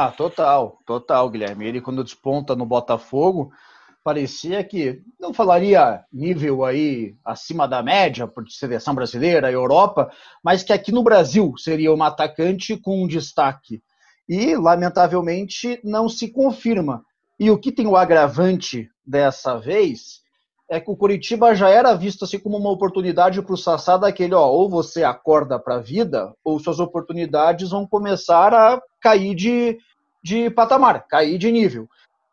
Ah, 0.00 0.12
total, 0.12 0.78
total, 0.86 1.28
Guilherme. 1.28 1.66
Ele, 1.66 1.80
quando 1.80 2.04
desponta 2.04 2.54
no 2.54 2.64
Botafogo, 2.64 3.50
parecia 4.04 4.62
que 4.62 5.02
não 5.18 5.34
falaria 5.34 6.04
nível 6.12 6.64
aí 6.64 7.16
acima 7.24 7.66
da 7.66 7.82
média 7.82 8.24
por 8.28 8.48
seleção 8.48 8.94
brasileira, 8.94 9.50
Europa, 9.50 10.08
mas 10.40 10.62
que 10.62 10.72
aqui 10.72 10.92
no 10.92 11.02
Brasil 11.02 11.52
seria 11.58 11.92
um 11.92 12.00
atacante 12.00 12.76
com 12.76 13.02
um 13.02 13.08
destaque. 13.08 13.82
E, 14.28 14.54
lamentavelmente, 14.54 15.80
não 15.82 16.08
se 16.08 16.30
confirma. 16.30 17.02
E 17.36 17.50
o 17.50 17.58
que 17.58 17.72
tem 17.72 17.88
o 17.88 17.96
agravante 17.96 18.88
dessa 19.04 19.58
vez 19.58 20.20
é 20.70 20.78
que 20.78 20.90
o 20.90 20.96
Curitiba 20.96 21.54
já 21.54 21.70
era 21.70 21.94
visto 21.94 22.24
assim 22.24 22.38
como 22.38 22.56
uma 22.56 22.70
oportunidade 22.70 23.40
para 23.40 23.54
o 23.54 23.56
Sassá 23.56 23.96
daquele, 23.96 24.34
ó, 24.34 24.46
ou 24.46 24.68
você 24.68 25.02
acorda 25.02 25.58
para 25.58 25.76
a 25.76 25.80
vida, 25.80 26.32
ou 26.44 26.60
suas 26.60 26.78
oportunidades 26.78 27.70
vão 27.70 27.86
começar 27.86 28.52
a 28.52 28.80
cair 29.00 29.34
de, 29.34 29.78
de 30.22 30.50
patamar, 30.50 31.06
cair 31.06 31.38
de 31.38 31.50
nível. 31.50 31.88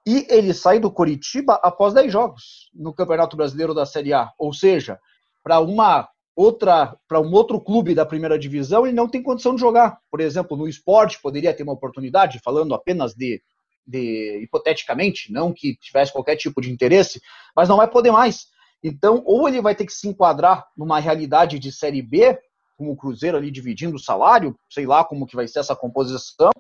E 0.06 0.26
ele 0.30 0.54
sai 0.54 0.80
do 0.80 0.92
Curitiba 0.92 1.60
após 1.64 1.94
10 1.94 2.12
jogos 2.12 2.70
no 2.74 2.94
Campeonato 2.94 3.36
Brasileiro 3.36 3.74
da 3.74 3.86
Série 3.86 4.14
A. 4.14 4.32
Ou 4.38 4.54
seja, 4.54 5.00
para 5.44 5.60
uma 5.60 6.08
outra, 6.36 6.96
para 7.08 7.20
um 7.20 7.32
outro 7.32 7.60
clube 7.60 7.96
da 7.96 8.06
primeira 8.06 8.38
divisão, 8.38 8.86
ele 8.86 8.96
não 8.96 9.08
tem 9.08 9.24
condição 9.24 9.56
de 9.56 9.62
jogar. 9.62 10.00
Por 10.12 10.20
exemplo, 10.20 10.58
no 10.58 10.68
esporte 10.68 11.20
poderia 11.22 11.54
ter 11.54 11.64
uma 11.64 11.74
oportunidade, 11.74 12.40
falando 12.44 12.76
apenas 12.76 13.16
de, 13.16 13.42
de 13.88 14.42
hipoteticamente, 14.44 15.32
não 15.32 15.54
que 15.54 15.76
tivesse 15.78 16.12
qualquer 16.12 16.36
tipo 16.36 16.62
de 16.62 16.72
interesse, 16.72 17.20
mas 17.56 17.70
não 17.70 17.78
vai 17.78 17.88
poder 17.88 18.12
mais. 18.12 18.48
Então, 18.84 19.24
ou 19.26 19.48
ele 19.48 19.62
vai 19.62 19.74
ter 19.74 19.86
que 19.86 19.94
se 19.94 20.08
enquadrar 20.08 20.68
numa 20.78 21.00
realidade 21.00 21.58
de 21.58 21.72
Série 21.72 22.04
B, 22.04 22.38
como 22.78 22.92
o 22.92 22.96
Cruzeiro 22.96 23.38
ali 23.38 23.50
dividindo 23.50 23.96
o 23.96 24.00
salário, 24.00 24.56
sei 24.70 24.86
lá 24.86 25.04
como 25.04 25.26
que 25.26 25.36
vai 25.36 25.48
ser 25.48 25.60
essa 25.60 25.76
composição, 25.76 26.52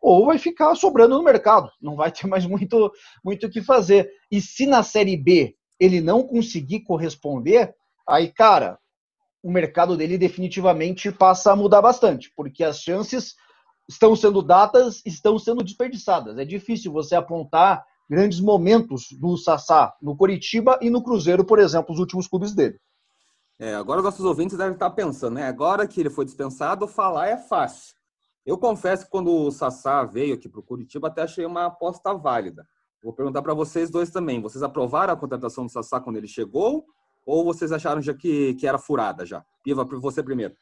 ou 0.00 0.26
vai 0.26 0.38
ficar 0.38 0.74
sobrando 0.74 1.16
no 1.16 1.24
mercado, 1.24 1.70
não 1.80 1.96
vai 1.96 2.10
ter 2.12 2.26
mais 2.26 2.46
muito 2.46 2.90
muito 3.24 3.46
o 3.46 3.50
que 3.50 3.62
fazer. 3.62 4.10
E 4.30 4.40
se 4.40 4.66
na 4.66 4.82
Série 4.82 5.16
B 5.16 5.54
ele 5.78 6.00
não 6.00 6.22
conseguir 6.22 6.80
corresponder, 6.80 7.74
aí, 8.06 8.32
cara, 8.32 8.78
o 9.42 9.50
mercado 9.50 9.96
dele 9.96 10.18
definitivamente 10.18 11.10
passa 11.12 11.52
a 11.52 11.56
mudar 11.56 11.80
bastante, 11.80 12.32
porque 12.36 12.64
as 12.64 12.80
chances 12.80 13.34
estão 13.88 14.14
sendo 14.14 14.42
dadas, 14.42 15.00
estão 15.06 15.38
sendo 15.38 15.62
desperdiçadas. 15.62 16.36
É 16.38 16.44
difícil 16.44 16.92
você 16.92 17.14
apontar 17.14 17.84
grandes 18.08 18.40
momentos 18.40 19.08
do 19.12 19.36
Sassá 19.36 19.94
no 20.02 20.16
Coritiba 20.16 20.78
e 20.82 20.90
no 20.90 21.02
Cruzeiro, 21.02 21.44
por 21.44 21.58
exemplo, 21.58 21.94
os 21.94 22.00
últimos 22.00 22.26
clubes 22.26 22.54
dele. 22.54 22.78
É, 23.60 23.74
agora 23.74 23.98
os 23.98 24.04
nossos 24.04 24.24
ouvintes 24.24 24.56
devem 24.56 24.74
estar 24.74 24.90
pensando, 24.90 25.34
né? 25.34 25.48
Agora 25.48 25.86
que 25.86 26.00
ele 26.00 26.10
foi 26.10 26.24
dispensado, 26.24 26.86
falar 26.86 27.28
é 27.28 27.36
fácil. 27.36 27.97
Eu 28.48 28.56
confesso 28.56 29.04
que 29.04 29.10
quando 29.10 29.30
o 29.30 29.50
Sassá 29.50 30.02
veio 30.04 30.32
aqui 30.32 30.48
para 30.48 30.60
o 30.60 30.62
Curitiba, 30.62 31.08
até 31.08 31.20
achei 31.20 31.44
uma 31.44 31.66
aposta 31.66 32.14
válida. 32.14 32.66
Vou 33.02 33.12
perguntar 33.12 33.42
para 33.42 33.52
vocês 33.52 33.90
dois 33.90 34.08
também. 34.08 34.40
Vocês 34.40 34.62
aprovaram 34.62 35.12
a 35.12 35.16
contratação 35.18 35.66
do 35.66 35.70
Sassá 35.70 36.00
quando 36.00 36.16
ele 36.16 36.26
chegou? 36.26 36.86
Ou 37.26 37.44
vocês 37.44 37.72
acharam 37.72 38.00
já 38.00 38.14
que, 38.14 38.54
que 38.54 38.66
era 38.66 38.78
furada 38.78 39.26
já? 39.26 39.44
Piva, 39.62 39.84
você 39.84 40.22
primeiro. 40.22 40.54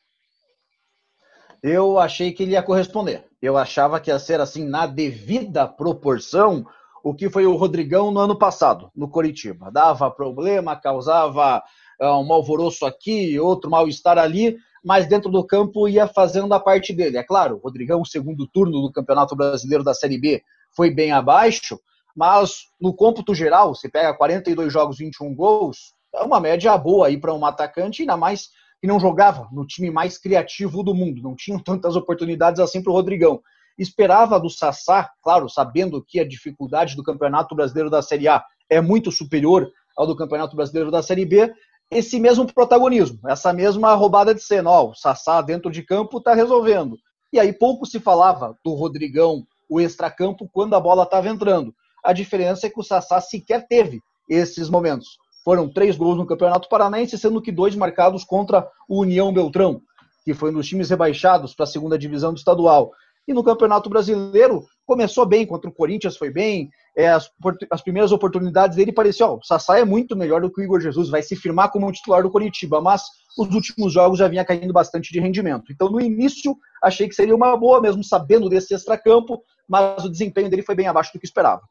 Eu 1.63 1.97
achei 1.97 2.33
que 2.33 2.43
ele 2.43 2.53
ia 2.55 2.63
corresponder. 2.63 3.25
Eu 3.41 3.57
achava 3.57 4.01
que 4.01 4.11
ia 4.11 4.19
ser 4.19 4.41
assim, 4.41 4.65
na 4.65 4.85
devida 4.89 5.69
proporção, 5.69 6.67
o 7.05 7.15
que 7.15 7.31
foi 7.31 7.47
o 7.47 7.55
Rodrigão 7.55 8.11
no 8.11 8.19
ano 8.19 8.37
passado, 8.37 8.91
no 8.97 9.09
Coritiba. 9.09 9.71
Dava 9.71 10.11
problema, 10.11 10.75
causava 10.75 11.63
uh, 12.03 12.07
um 12.21 12.33
alvoroço 12.33 12.85
aqui, 12.85 13.39
outro 13.39 13.71
mal-estar 13.71 14.19
ali, 14.19 14.59
mas 14.87 15.09
dentro 15.09 15.29
do 15.29 15.45
campo 15.45 15.89
ia 15.89 16.07
fazendo 16.07 16.55
a 16.55 16.61
parte 16.61 16.93
dele. 16.93 17.19
É 17.19 17.25
claro, 17.25 17.57
o 17.57 17.59
Rodrigão, 17.59 18.05
segundo 18.05 18.47
turno 18.47 18.81
do 18.81 18.93
Campeonato 18.93 19.35
Brasileiro 19.35 19.83
da 19.83 19.93
Série 19.93 20.17
B, 20.17 20.45
foi 20.77 20.93
bem 20.95 21.11
abaixo, 21.11 21.77
mas 22.15 22.69
no 22.81 22.95
cômputo 22.95 23.35
geral, 23.35 23.75
você 23.75 23.89
pega 23.89 24.15
42 24.15 24.73
jogos, 24.73 24.99
21 24.99 25.35
gols, 25.35 25.93
é 26.15 26.23
uma 26.23 26.39
média 26.39 26.79
boa 26.79 27.09
aí 27.09 27.19
para 27.19 27.35
um 27.35 27.45
atacante, 27.45 28.03
ainda 28.03 28.17
mais 28.17 28.51
que 28.81 28.87
não 28.87 29.01
jogava 29.01 29.49
no 29.51 29.67
time 29.67 29.91
mais 29.91 30.19
criativo 30.19 30.85
do 30.85 30.95
mundo, 30.95 31.21
não 31.21 31.35
tinham 31.35 31.59
tantas 31.59 31.97
oportunidades 31.97 32.61
assim 32.61 32.81
para 32.81 32.93
o 32.93 32.95
Rodrigão. 32.95 33.41
Esperava 33.77 34.39
do 34.39 34.49
Sassá, 34.49 35.11
claro, 35.21 35.49
sabendo 35.49 36.01
que 36.01 36.21
a 36.21 36.29
dificuldade 36.29 36.95
do 36.95 37.03
Campeonato 37.03 37.57
Brasileiro 37.57 37.91
da 37.91 38.03
Série 38.03 38.29
A 38.29 38.45
é 38.71 38.81
muito 38.81 39.11
superior 39.11 39.69
ao 39.97 40.07
do 40.07 40.15
Campeonato 40.15 40.55
Brasileiro 40.55 40.93
da 40.93 41.03
Série 41.03 41.25
B, 41.25 41.53
esse 41.91 42.19
mesmo 42.19 42.47
protagonismo, 42.53 43.19
essa 43.29 43.53
mesma 43.53 43.95
roubada 43.95 44.35
de 44.35 44.43
cena. 44.43 44.71
Ó, 44.71 44.91
o 44.91 44.95
Sassá 44.95 45.41
dentro 45.41 45.71
de 45.71 45.83
campo 45.83 46.19
está 46.19 46.35
resolvendo. 46.35 46.99
E 47.33 47.39
aí 47.39 47.53
pouco 47.53 47.87
se 47.87 48.01
falava 48.01 48.57
do 48.65 48.75
Rodrigão, 48.75 49.47
o 49.69 49.81
extracampo, 49.81 50.49
quando 50.53 50.75
a 50.75 50.81
bola 50.81 51.05
estava 51.05 51.29
entrando. 51.29 51.75
A 52.05 52.13
diferença 52.13 52.67
é 52.67 52.71
que 52.71 52.81
o 52.81 52.85
Sassá 52.85 53.21
sequer 53.21 53.67
teve 53.67 54.01
esses 54.29 54.69
momentos. 54.69 55.19
Foram 55.45 55.69
três 55.69 55.97
gols 55.97 56.17
no 56.17 56.27
Campeonato 56.27 56.69
Paranaense, 56.69 57.19
sendo 57.19 57.41
que 57.41 57.53
dois 57.53 57.75
marcados 57.77 58.25
contra 58.25 58.69
o 58.89 59.01
União 59.01 59.33
Beltrão, 59.33 59.81
que 60.25 60.35
foi 60.35 60.51
nos 60.51 60.67
times 60.67 60.91
rebaixados 60.91 61.55
para 61.55 61.65
a 61.65 61.69
segunda 61.69 61.97
divisão 61.97 62.33
do 62.33 62.39
estadual. 62.39 62.91
E 63.27 63.35
no 63.35 63.43
Campeonato 63.43 63.91
Brasileiro, 63.91 64.65
começou 64.87 65.27
bem, 65.27 65.45
contra 65.45 65.69
o 65.69 65.73
Corinthians 65.73 66.17
foi 66.17 66.31
bem, 66.31 66.71
é, 66.97 67.09
as, 67.09 67.29
as, 67.71 67.83
primeiras 67.83 68.13
oportunidades 68.13 68.77
dele 68.77 68.93
parecia, 68.93 69.27
ó, 69.27 69.37
o 69.37 69.43
Sassá 69.43 69.79
é 69.79 69.85
muito 69.85 70.17
melhor 70.17 70.41
do 70.41 70.51
que 70.51 70.61
o 70.61 70.65
Igor 70.65 70.81
Jesus, 70.81 71.11
vai 71.11 71.23
se 71.23 71.35
firmar 71.35 71.71
como 71.71 71.89
um 71.89 71.93
titular 71.93 72.23
do 72.23 72.31
Coritiba, 72.31 72.81
mas 72.81 73.03
os 73.37 73.53
últimos 73.53 73.93
jogos 73.93 74.19
já 74.19 74.29
vinha 74.29 74.45
caindo 74.45 74.73
bastante 74.73 75.13
de 75.13 75.19
rendimento. 75.19 75.73
Então, 75.73 75.91
no 75.91 76.01
início, 76.01 76.57
achei 76.83 77.09
que 77.09 77.15
seria 77.15 77.35
uma 77.35 77.57
boa, 77.57 77.81
mesmo 77.81 78.05
sabendo 78.05 78.49
desse 78.49 78.73
extracampo, 78.75 79.43
mas 79.69 80.05
o 80.05 80.11
desempenho 80.11 80.49
dele 80.49 80.63
foi 80.63 80.77
bem 80.77 80.87
abaixo 80.87 81.13
do 81.13 81.19
que 81.19 81.27
esperava. 81.27 81.63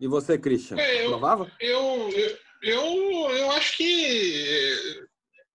E 0.00 0.08
você, 0.08 0.38
Christian, 0.38 0.78
é, 0.78 1.06
eu? 1.06 1.12
Eu, 1.12 2.10
eu, 2.10 2.36
eu, 2.62 3.30
eu 3.30 3.50
acho 3.52 3.76
que 3.76 5.04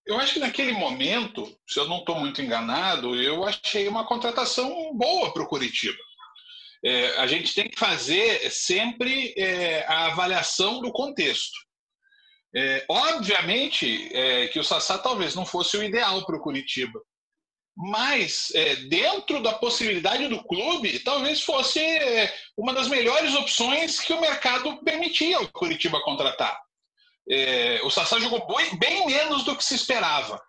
eu 0.10 0.20
acho 0.20 0.34
que 0.34 0.40
naquele 0.40 0.72
momento, 0.72 1.46
se 1.68 1.80
eu 1.80 1.88
não 1.88 2.00
estou 2.00 2.20
muito 2.20 2.42
enganado, 2.42 3.14
eu 3.16 3.46
achei 3.46 3.88
uma 3.88 4.08
contratação 4.08 4.92
boa 4.96 5.32
para 5.32 5.44
o 5.44 5.48
Curitiba. 5.48 6.00
É, 6.84 7.18
a 7.18 7.28
gente 7.28 7.54
tem 7.54 7.70
que 7.70 7.78
fazer 7.78 8.50
sempre 8.50 9.36
é, 9.38 9.86
a 9.88 10.08
avaliação 10.08 10.82
do 10.82 10.92
contexto. 10.92 11.56
É, 12.56 12.86
obviamente 12.90 14.10
é, 14.12 14.48
que 14.48 14.60
o 14.60 14.64
Sassá 14.64 14.98
talvez 14.98 15.36
não 15.36 15.46
fosse 15.46 15.78
o 15.78 15.84
ideal 15.84 16.26
para 16.26 16.38
o 16.38 16.42
Curitiba, 16.42 17.00
mas 17.78 18.52
é, 18.56 18.78
dentro 18.78 19.44
da 19.44 19.54
possibilidade 19.54 20.28
do 20.28 20.44
clube, 20.44 20.98
talvez 21.00 21.42
fosse 21.42 21.80
é, 21.80 22.36
uma 22.58 22.74
das 22.74 22.88
melhores 22.88 23.36
opções 23.36 24.00
que 24.00 24.12
o 24.12 24.20
mercado 24.20 24.84
permitia 24.84 25.38
ao 25.38 25.48
Curitiba 25.50 26.02
contratar. 26.02 26.60
O 27.84 27.90
Sassá 27.90 28.20
jogou 28.20 28.46
bem 28.78 29.06
menos 29.06 29.44
do 29.44 29.56
que 29.56 29.64
se 29.64 29.76
esperava. 29.76 30.42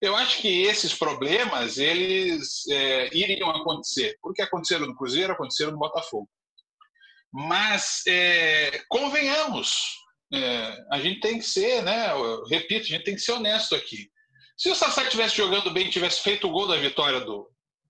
Eu 0.00 0.16
acho 0.16 0.38
que 0.38 0.62
esses 0.62 0.92
problemas 0.92 1.78
eles 1.78 2.66
é, 2.68 3.08
iriam 3.16 3.50
acontecer, 3.50 4.18
porque 4.20 4.42
aconteceram 4.42 4.86
no 4.86 4.96
Cruzeiro, 4.96 5.32
aconteceram 5.32 5.70
no 5.70 5.78
Botafogo. 5.78 6.28
Mas 7.32 8.02
é, 8.08 8.82
convenhamos, 8.88 9.96
é, 10.34 10.76
a 10.90 10.98
gente 10.98 11.20
tem 11.20 11.38
que 11.38 11.44
ser, 11.44 11.82
né? 11.82 12.08
Repito, 12.50 12.86
a 12.86 12.88
gente 12.88 13.04
tem 13.04 13.14
que 13.14 13.20
ser 13.20 13.32
honesto 13.32 13.76
aqui. 13.76 14.10
Se 14.56 14.68
o 14.70 14.74
Sassá 14.74 15.04
estivesse 15.04 15.36
jogando 15.36 15.70
bem, 15.70 15.88
tivesse 15.88 16.20
feito 16.20 16.48
o 16.48 16.50
gol 16.50 16.66
da 16.66 16.76
vitória 16.76 17.20
do, 17.20 17.48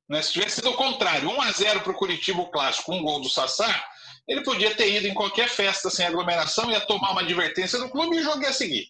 né, 0.09 0.21
se 0.21 0.33
tivesse 0.33 0.57
sido 0.57 0.71
o 0.71 0.76
contrário, 0.76 1.31
1 1.31 1.40
a 1.40 1.50
0 1.50 1.81
para 1.81 1.92
o 1.92 1.97
Curitiba 1.97 2.42
o 2.42 2.50
clássico, 2.50 2.92
um 2.92 3.02
gol 3.02 3.21
do 3.21 3.31
Sassá, 3.31 3.85
ele 4.28 4.42
podia 4.42 4.74
ter 4.74 4.92
ido 4.92 5.08
em 5.08 5.14
qualquer 5.14 5.48
festa 5.48 5.90
sem 5.90 6.06
aglomeração, 6.06 6.70
ia 6.70 6.80
tomar 6.80 7.12
uma 7.12 7.22
advertência 7.22 7.78
do 7.78 7.88
clube 7.88 8.16
e 8.16 8.20
o 8.20 8.22
jogo 8.22 8.42
ia 8.42 8.52
seguir. 8.52 8.86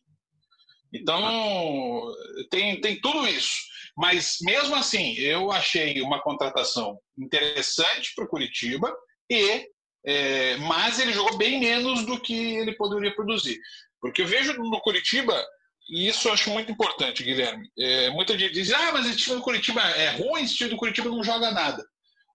Então, 0.92 2.12
tem, 2.50 2.80
tem 2.80 3.00
tudo 3.00 3.26
isso. 3.26 3.72
Mas, 3.96 4.36
mesmo 4.42 4.74
assim, 4.74 5.14
eu 5.14 5.50
achei 5.50 6.00
uma 6.02 6.20
contratação 6.22 6.98
interessante 7.18 8.12
para 8.14 8.24
o 8.24 8.28
Curitiba, 8.28 8.94
e, 9.30 9.66
é, 10.04 10.56
mas 10.58 10.98
ele 10.98 11.12
jogou 11.12 11.36
bem 11.36 11.58
menos 11.58 12.04
do 12.04 12.20
que 12.20 12.56
ele 12.56 12.76
poderia 12.76 13.14
produzir. 13.14 13.58
Porque 14.00 14.22
eu 14.22 14.26
vejo 14.26 14.52
no 14.54 14.80
Curitiba, 14.80 15.42
e 15.88 16.08
isso 16.08 16.28
eu 16.28 16.32
acho 16.32 16.50
muito 16.50 16.70
importante, 16.70 17.22
Guilherme, 17.22 17.68
é, 17.78 18.10
muita 18.10 18.38
gente 18.38 18.52
diz, 18.52 18.72
ah, 18.72 18.92
mas 18.92 19.06
esse 19.06 19.18
time 19.18 19.36
do 19.36 19.42
Curitiba 19.42 19.80
é 19.80 20.10
ruim, 20.10 20.42
esse 20.42 20.56
time 20.56 20.70
do 20.70 20.76
Curitiba 20.76 21.08
não 21.08 21.22
joga 21.22 21.50
nada. 21.50 21.84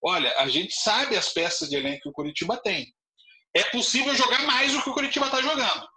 Olha, 0.07 0.33
a 0.37 0.47
gente 0.47 0.73
sabe 0.73 1.17
as 1.17 1.29
peças 1.29 1.69
de 1.69 1.75
elenco 1.75 2.03
que 2.03 2.09
o 2.09 2.13
Curitiba 2.13 2.57
tem. 2.57 2.93
É 3.55 3.63
possível 3.65 4.15
jogar 4.15 4.43
mais 4.43 4.71
do 4.71 4.81
que 4.81 4.89
o 4.89 4.93
Curitiba 4.93 5.25
está 5.25 5.41
jogando. 5.41 5.87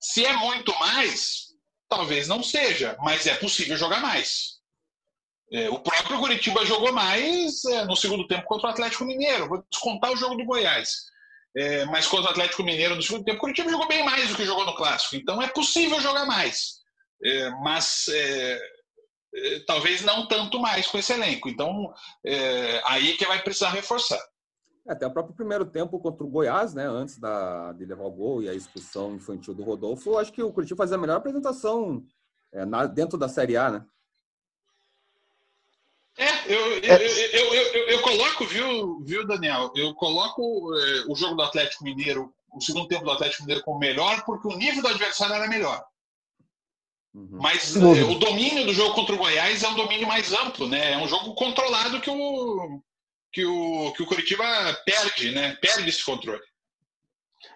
Se 0.00 0.24
é 0.24 0.32
muito 0.34 0.76
mais, 0.78 1.46
Talvez 1.88 2.26
não 2.26 2.42
seja, 2.42 2.96
mas 3.00 3.26
é 3.26 3.34
possível 3.34 3.76
jogar 3.76 4.00
mais. 4.00 4.56
É, 5.52 5.70
o 5.70 5.78
próprio 5.78 6.18
Curitiba 6.18 6.66
jogou 6.66 6.92
mais 6.92 7.64
é, 7.64 7.84
no 7.84 7.94
segundo 7.94 8.26
tempo 8.26 8.44
contra 8.44 8.68
o 8.68 8.70
Atlético 8.70 9.04
Mineiro. 9.04 9.48
Vou 9.48 9.64
descontar 9.70 10.10
o 10.10 10.16
jogo 10.16 10.36
do 10.36 10.44
Goiás. 10.44 10.90
é, 11.56 11.84
mas 11.86 12.08
contra 12.08 12.26
o 12.26 12.30
Atlético 12.30 12.64
Mineiro 12.64 12.96
no 12.96 13.02
segundo 13.02 13.24
tempo, 13.24 13.38
o 13.38 13.40
Curitiba 13.40 13.70
jogou 13.70 13.86
bem 13.86 14.04
mais 14.04 14.28
do 14.28 14.34
que 14.34 14.44
jogou 14.44 14.66
no 14.66 14.74
Clássico. 14.74 15.14
Então 15.14 15.40
é 15.40 15.46
possível 15.48 16.00
jogar 16.00 16.26
mais. 16.26 16.80
É, 17.24 17.50
mas 17.62 18.06
é, 18.08 18.60
talvez 19.66 20.02
não 20.02 20.26
tanto 20.26 20.58
mais 20.58 20.86
com 20.86 20.98
esse 20.98 21.12
elenco. 21.12 21.48
Então 21.48 21.92
é, 22.24 22.80
aí 22.86 23.16
que 23.16 23.26
vai 23.26 23.42
precisar 23.42 23.70
reforçar. 23.70 24.20
É, 24.86 24.92
até 24.92 25.06
o 25.06 25.10
próprio 25.10 25.34
primeiro 25.34 25.66
tempo 25.66 25.98
contra 25.98 26.24
o 26.24 26.30
Goiás, 26.30 26.74
né? 26.74 26.86
Antes 26.86 27.18
da, 27.18 27.72
de 27.72 27.84
levar 27.84 28.04
o 28.04 28.10
gol 28.10 28.42
e 28.42 28.48
a 28.48 28.54
expulsão 28.54 29.14
infantil 29.14 29.54
do 29.54 29.64
Rodolfo, 29.64 30.18
acho 30.18 30.32
que 30.32 30.42
o 30.42 30.52
Curitiba 30.52 30.78
fazia 30.78 30.96
a 30.96 31.00
melhor 31.00 31.16
apresentação 31.16 32.04
na, 32.52 32.86
dentro 32.86 33.18
da 33.18 33.28
Série 33.28 33.56
A, 33.56 33.70
né? 33.70 33.86
É, 36.18 36.50
eu, 36.50 36.78
eu, 36.78 36.96
eu, 36.96 37.54
eu, 37.54 37.88
eu, 37.88 38.00
coloco, 38.00 38.46
viu, 38.46 39.00
viu, 39.04 39.26
Daniel? 39.26 39.70
Eu 39.76 39.94
coloco 39.94 40.74
é, 40.74 41.04
o 41.08 41.14
jogo 41.14 41.34
do 41.34 41.42
Atlético 41.42 41.84
Mineiro, 41.84 42.32
o 42.54 42.60
segundo 42.60 42.88
tempo 42.88 43.04
do 43.04 43.10
Atlético 43.10 43.42
Mineiro 43.42 43.62
como 43.62 43.78
melhor, 43.78 44.24
porque 44.24 44.48
o 44.48 44.56
nível 44.56 44.80
do 44.80 44.88
adversário 44.88 45.34
era 45.34 45.46
melhor. 45.46 45.84
Uhum. 47.16 47.38
Mas 47.40 47.74
é, 47.74 48.04
o 48.04 48.18
domínio 48.18 48.66
do 48.66 48.74
jogo 48.74 48.94
contra 48.94 49.14
o 49.14 49.18
Goiás 49.18 49.62
é 49.62 49.68
um 49.68 49.74
domínio 49.74 50.06
mais 50.06 50.34
amplo, 50.34 50.68
né? 50.68 50.92
É 50.92 50.98
um 50.98 51.08
jogo 51.08 51.34
controlado 51.34 51.98
que 51.98 52.10
o, 52.10 52.82
que 53.32 53.42
o, 53.42 53.92
que 53.92 54.02
o 54.02 54.06
Curitiba 54.06 54.44
perde, 54.84 55.30
né? 55.30 55.56
Perde 55.58 55.88
esse 55.88 56.04
controle. 56.04 56.42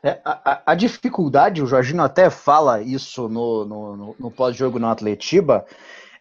É, 0.02 0.18
a, 0.24 0.62
a, 0.72 0.74
dificuldade, 0.74 1.62
o 1.62 1.66
Jorginho 1.66 2.02
até 2.02 2.30
fala 2.30 2.80
isso 2.80 3.28
no, 3.28 3.66
no, 3.66 3.96
no, 3.96 4.16
no 4.18 4.30
pós-jogo 4.30 4.78
no 4.78 4.86
Atletiba, 4.86 5.66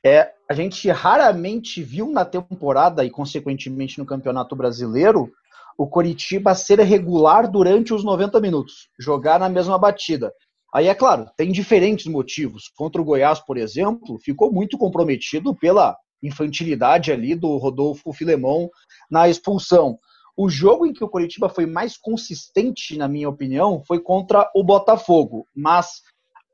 é, 0.04 0.34
a 0.50 0.54
gente 0.54 0.90
raramente 0.90 1.82
viu 1.82 2.12
na 2.12 2.26
temporada 2.26 3.06
e, 3.06 3.10
consequentemente, 3.10 4.00
no 4.00 4.06
Campeonato 4.06 4.54
Brasileiro, 4.54 5.32
o 5.78 5.88
Coritiba 5.88 6.54
ser 6.56 6.82
regular 6.82 7.50
durante 7.50 7.94
os 7.94 8.04
90 8.04 8.42
minutos, 8.42 8.90
jogar 9.00 9.40
na 9.40 9.48
mesma 9.48 9.78
batida. 9.78 10.34
Aí, 10.74 10.88
é 10.88 10.94
claro, 10.94 11.30
tem 11.36 11.52
diferentes 11.52 12.06
motivos. 12.06 12.70
Contra 12.76 13.02
o 13.02 13.06
Goiás, 13.06 13.40
por 13.40 13.58
exemplo, 13.58 14.20
ficou 14.20 14.52
muito 14.52 14.78
comprometido 14.78 15.56
pela 15.56 15.98
infantilidade 16.22 17.12
ali 17.12 17.34
do 17.34 17.58
Rodolfo 17.58 18.14
Filemão 18.14 18.70
na 19.10 19.28
expulsão. 19.28 19.98
O 20.38 20.50
jogo 20.50 20.86
em 20.86 20.94
que 20.94 21.04
o 21.04 21.10
Coritiba 21.10 21.50
foi 21.50 21.66
mais 21.66 21.98
consistente, 21.98 22.98
na 22.98 23.08
minha 23.08 23.28
opinião, 23.28 23.84
foi 23.86 24.00
contra 24.00 24.50
o 24.56 24.64
Botafogo. 24.64 25.46
Mas 25.56 26.02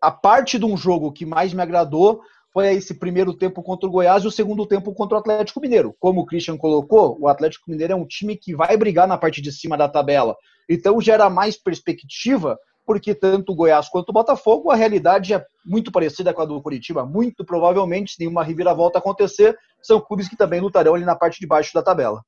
a 0.01 0.09
parte 0.09 0.57
de 0.57 0.65
um 0.65 0.77
jogo 0.77 1.11
que 1.11 1.25
mais 1.25 1.53
me 1.53 1.61
agradou 1.61 2.21
foi 2.53 2.73
esse 2.73 2.93
primeiro 2.93 3.33
tempo 3.33 3.61
contra 3.61 3.87
o 3.87 3.91
Goiás 3.91 4.23
e 4.23 4.27
o 4.27 4.31
segundo 4.31 4.65
tempo 4.65 4.93
contra 4.93 5.17
o 5.17 5.19
Atlético 5.19 5.59
Mineiro. 5.59 5.93
Como 5.99 6.21
o 6.21 6.25
Christian 6.25 6.57
colocou, 6.57 7.17
o 7.19 7.27
Atlético 7.27 7.69
Mineiro 7.69 7.93
é 7.93 7.95
um 7.95 8.07
time 8.07 8.37
que 8.37 8.55
vai 8.55 8.77
brigar 8.77 9.07
na 9.07 9.17
parte 9.17 9.41
de 9.41 9.51
cima 9.51 9.77
da 9.77 9.89
tabela. 9.89 10.35
Então 10.69 11.01
gera 11.01 11.29
mais 11.29 11.57
perspectiva, 11.57 12.57
porque 12.85 13.15
tanto 13.15 13.51
o 13.51 13.55
Goiás 13.55 13.89
quanto 13.89 14.09
o 14.09 14.13
Botafogo, 14.13 14.69
a 14.69 14.75
realidade 14.75 15.33
é 15.33 15.45
muito 15.65 15.91
parecida 15.91 16.33
com 16.33 16.41
a 16.41 16.45
do 16.45 16.61
Curitiba. 16.61 17.05
Muito 17.05 17.43
provavelmente, 17.43 18.13
se 18.13 18.19
nenhuma 18.19 18.43
reviravolta 18.43 18.99
acontecer, 18.99 19.57
são 19.81 19.99
clubes 19.99 20.29
que 20.29 20.37
também 20.37 20.61
lutarão 20.61 20.95
ali 20.95 21.03
na 21.03 21.15
parte 21.15 21.39
de 21.39 21.47
baixo 21.47 21.73
da 21.73 21.81
tabela. 21.81 22.23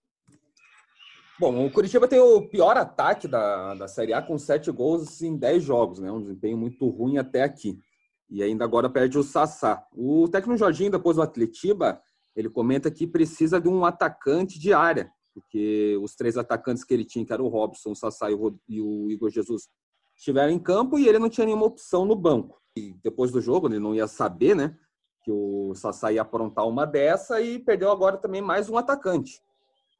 Bom, 1.40 1.68
o 1.68 1.72
Curitiba 1.72 2.08
tem 2.08 2.20
o 2.20 2.42
pior 2.50 2.76
ataque 2.78 3.28
da, 3.28 3.76
da 3.76 3.88
Série 3.88 4.12
A 4.12 4.22
com 4.24 4.40
sete 4.40 4.72
gols 4.72 5.22
em 5.22 5.38
dez 5.38 5.64
jogos, 5.64 6.00
né? 6.00 6.12
Um 6.12 6.22
desempenho 6.22 6.58
muito 6.58 6.90
ruim 6.90 7.20
até 7.20 7.44
aqui. 7.44 7.80
E 8.28 8.42
ainda 8.42 8.66
agora 8.66 8.90
perde 8.90 9.20
o 9.20 9.24
Sassá. 9.24 9.86
O 9.94 10.28
técnico 10.28 10.58
Jorginho, 10.58 10.90
depois 10.90 11.16
do 11.18 11.22
Atletiba, 11.22 12.02
ele 12.36 12.50
comenta 12.50 12.90
que 12.90 13.06
precisa 13.06 13.62
de 13.62 13.70
um 13.70 13.86
atacante 13.86 14.60
de 14.60 14.74
área, 14.74 15.12
porque 15.32 15.96
os 16.02 16.16
três 16.16 16.38
atacantes 16.38 16.84
que 16.84 16.93
ele 16.93 17.06
tinha, 17.06 17.24
que 17.24 17.32
eram 17.32 17.46
o 17.46 17.50
Robson, 17.50 17.91
o 17.91 17.96
Sassá 17.96 18.30
e 18.32 18.82
o 18.82 19.12
Igor 19.12 19.30
Jesus, 19.30 19.70
estiveram 20.17 20.51
em 20.51 20.60
campo 20.60 20.97
e 20.97 21.08
ele 21.08 21.19
não 21.19 21.30
tinha 21.30 21.45
nenhuma 21.45 21.65
opção 21.65 22.06
no 22.06 22.15
banco. 22.15 22.60
E 22.75 22.93
depois 23.03 23.32
do 23.32 23.39
jogo, 23.39 23.67
ele 23.67 23.80
não 23.80 23.95
ia 23.95 24.08
saber, 24.08 24.56
né, 24.56 24.75
que 25.23 25.32
o 25.32 25.73
Sassá 25.75 26.12
ia 26.12 26.21
aprontar 26.21 26.67
uma 26.67 26.86
dessa 26.86 27.39
e 27.41 27.60
perdeu 27.60 27.91
agora 27.91 28.17
também 28.17 28.41
mais 28.41 28.69
um 28.69 28.77
atacante. 28.77 29.41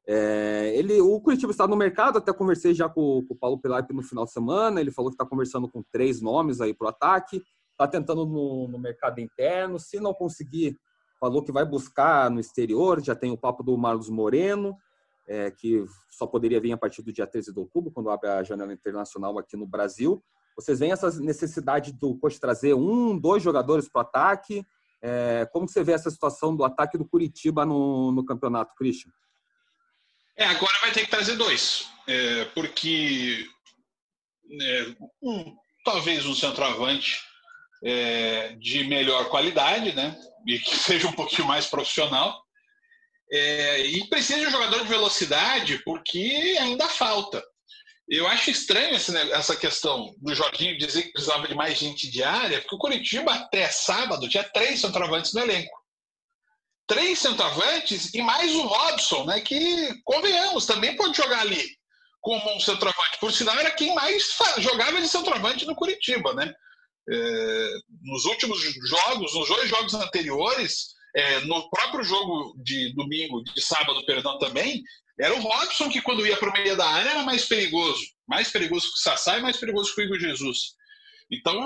É, 0.10 0.71
ele, 0.75 1.01
o 1.01 1.19
Curitiba 1.19 1.51
está 1.51 1.67
no 1.67 1.75
mercado, 1.75 2.17
até 2.17 2.32
conversei 2.34 2.73
já 2.73 2.88
com, 2.88 3.25
com 3.27 3.34
o 3.34 3.38
Paulo 3.38 3.60
Pilaip 3.60 3.93
no 3.93 4.01
final 4.01 4.25
de 4.25 4.32
semana, 4.32 4.80
ele 4.80 4.91
falou 4.91 5.12
que 5.12 5.15
está 5.15 5.25
conversando 5.25 5.69
com 5.69 5.84
três 5.91 6.21
nomes 6.21 6.62
aí 6.62 6.73
para 6.73 6.86
o 6.86 6.89
ataque 6.89 7.41
está 7.77 7.88
tentando 7.88 8.25
no, 8.25 8.67
no, 8.67 8.80
mercado 8.80 9.19
interno. 9.19 9.80
Se 9.80 9.99
não 9.99 10.13
conseguir, 10.13 10.77
falou 11.19 11.43
que 11.43 11.51
vai 11.51 11.63
buscar 11.63 12.30
no 12.32 12.39
exterior. 12.39 13.01
Já 13.01 13.15
tem 13.15 13.32
o 13.32 13.38
papo 13.38 13.63
do 13.63 13.77
Marlos 13.77 14.10
Moreno, 14.10 14.75
é, 15.28 15.52
que 15.52 15.84
só 16.10 16.26
poderia 16.26 16.60
vir 16.60 16.72
a 16.72 16.78
partir 16.78 17.02
do 17.02 17.12
dia 17.12 17.28
13 17.28 17.54
de 17.54 17.60
outubro, 17.60 17.92
quando 17.92 18.10
abre 18.10 18.30
a 18.30 18.44
janela 18.44 18.74
internacional 18.74 19.38
aqui 19.38 19.58
no 19.58 19.68
Brasil. 19.68 20.24
Vocês 20.56 20.80
veem 20.80 20.92
essa 20.92 21.12
necessidade 21.20 21.92
do 21.92 22.18
coach 22.18 22.40
trazer 22.40 22.74
um, 22.74 23.18
dois 23.18 23.44
jogadores 23.44 23.88
para 23.88 24.00
o 24.00 24.02
ataque? 24.02 24.66
É, 25.02 25.48
como 25.52 25.68
você 25.68 25.84
vê 25.84 25.92
essa 25.92 26.10
situação 26.10 26.56
do 26.56 26.63
ataque 26.63 26.98
do 26.98 27.08
Curitiba 27.08 27.66
no, 27.66 28.12
no 28.12 28.26
campeonato, 28.26 28.74
Christian? 28.76 29.12
É, 30.36 30.46
agora 30.46 30.74
vai 30.82 30.92
ter 30.92 31.02
que 31.02 31.12
trazer 31.12 31.36
dois, 31.36 31.88
é, 32.08 32.46
porque 32.46 33.46
é, 34.62 34.96
um, 35.22 35.56
talvez 35.84 36.26
um 36.26 36.34
centroavante 36.34 37.20
é, 37.84 38.56
de 38.56 38.84
melhor 38.86 39.30
qualidade, 39.30 39.94
né? 39.94 40.16
E 40.46 40.60
que 40.60 40.78
seja 40.78 41.08
um 41.08 41.13
pouquinho 41.13 41.48
mais 41.48 41.68
profissional. 41.68 42.44
É, 43.30 43.82
e 43.82 44.08
precisa 44.10 44.40
de 44.40 44.48
um 44.48 44.52
jogador 44.52 44.82
de 44.82 44.88
velocidade, 44.88 45.80
porque 45.84 46.58
ainda 46.60 46.88
falta. 46.88 47.44
Eu 48.08 48.26
acho 48.28 48.50
estranho 48.50 48.96
essa 48.96 49.56
questão 49.56 50.16
do 50.20 50.34
Jorginho 50.34 50.78
dizer 50.78 51.04
que 51.04 51.12
precisava 51.12 51.46
de 51.46 51.54
mais 51.54 51.78
gente 51.78 52.10
de 52.10 52.24
área, 52.24 52.62
porque 52.62 52.76
o 52.76 52.80
Curitiba 52.80 53.34
até 53.34 53.68
sábado 53.70 54.30
tinha 54.30 54.46
três 54.46 54.80
centroavantes 54.80 55.34
no 55.34 55.42
elenco. 55.42 55.78
Três 56.88 57.20
centroavantes 57.20 58.13
e 58.13 58.22
mais 58.22 58.56
o 58.56 58.66
Robson, 58.66 59.26
né, 59.26 59.42
que, 59.42 60.02
convenhamos, 60.06 60.66
também 60.66 60.96
pode 60.96 61.18
jogar 61.18 61.42
ali 61.42 61.78
como 62.22 62.56
um 62.56 62.60
centroavante. 62.62 63.20
Por 63.20 63.32
sinal, 63.34 63.58
era 63.58 63.72
quem 63.72 63.94
mais 63.94 64.24
jogava 64.60 65.02
de 65.02 65.08
centroavante 65.08 65.66
no 65.66 65.76
Curitiba, 65.76 66.34
né? 66.34 66.54
É, 67.10 67.70
nos 68.04 68.26
últimos 68.26 68.60
jogos, 68.62 69.34
nos 69.34 69.48
dois 69.48 69.70
jogos 69.70 69.94
anteriores, 69.94 70.97
é, 71.15 71.41
no 71.41 71.70
próprio 71.70 72.04
jogo 72.04 72.54
de 72.63 72.93
domingo, 72.93 73.43
de 73.43 73.62
sábado, 73.62 74.06
perdão, 74.06 74.38
também, 74.38 74.84
era 75.20 75.34
o 75.34 75.41
Robson 75.41 75.89
que, 75.89 76.02
quando 76.02 76.26
ia 76.26 76.38
para 76.38 76.50
o 76.50 76.54
meio 76.54 76.78
da 76.78 76.88
área, 76.88 77.10
era 77.10 77.24
mais 77.24 77.46
perigoso. 77.46 78.04
Mais 78.28 78.52
perigoso 78.52 78.88
que 78.88 79.00
o 79.00 79.02
Sassá 79.02 79.38
e 79.38 79.41
mais 79.41 79.58
perigoso 79.58 79.93
que 79.93 80.02
o 80.02 80.04
Igor 80.04 80.20
Jesus. 80.20 80.76
Então, 81.32 81.60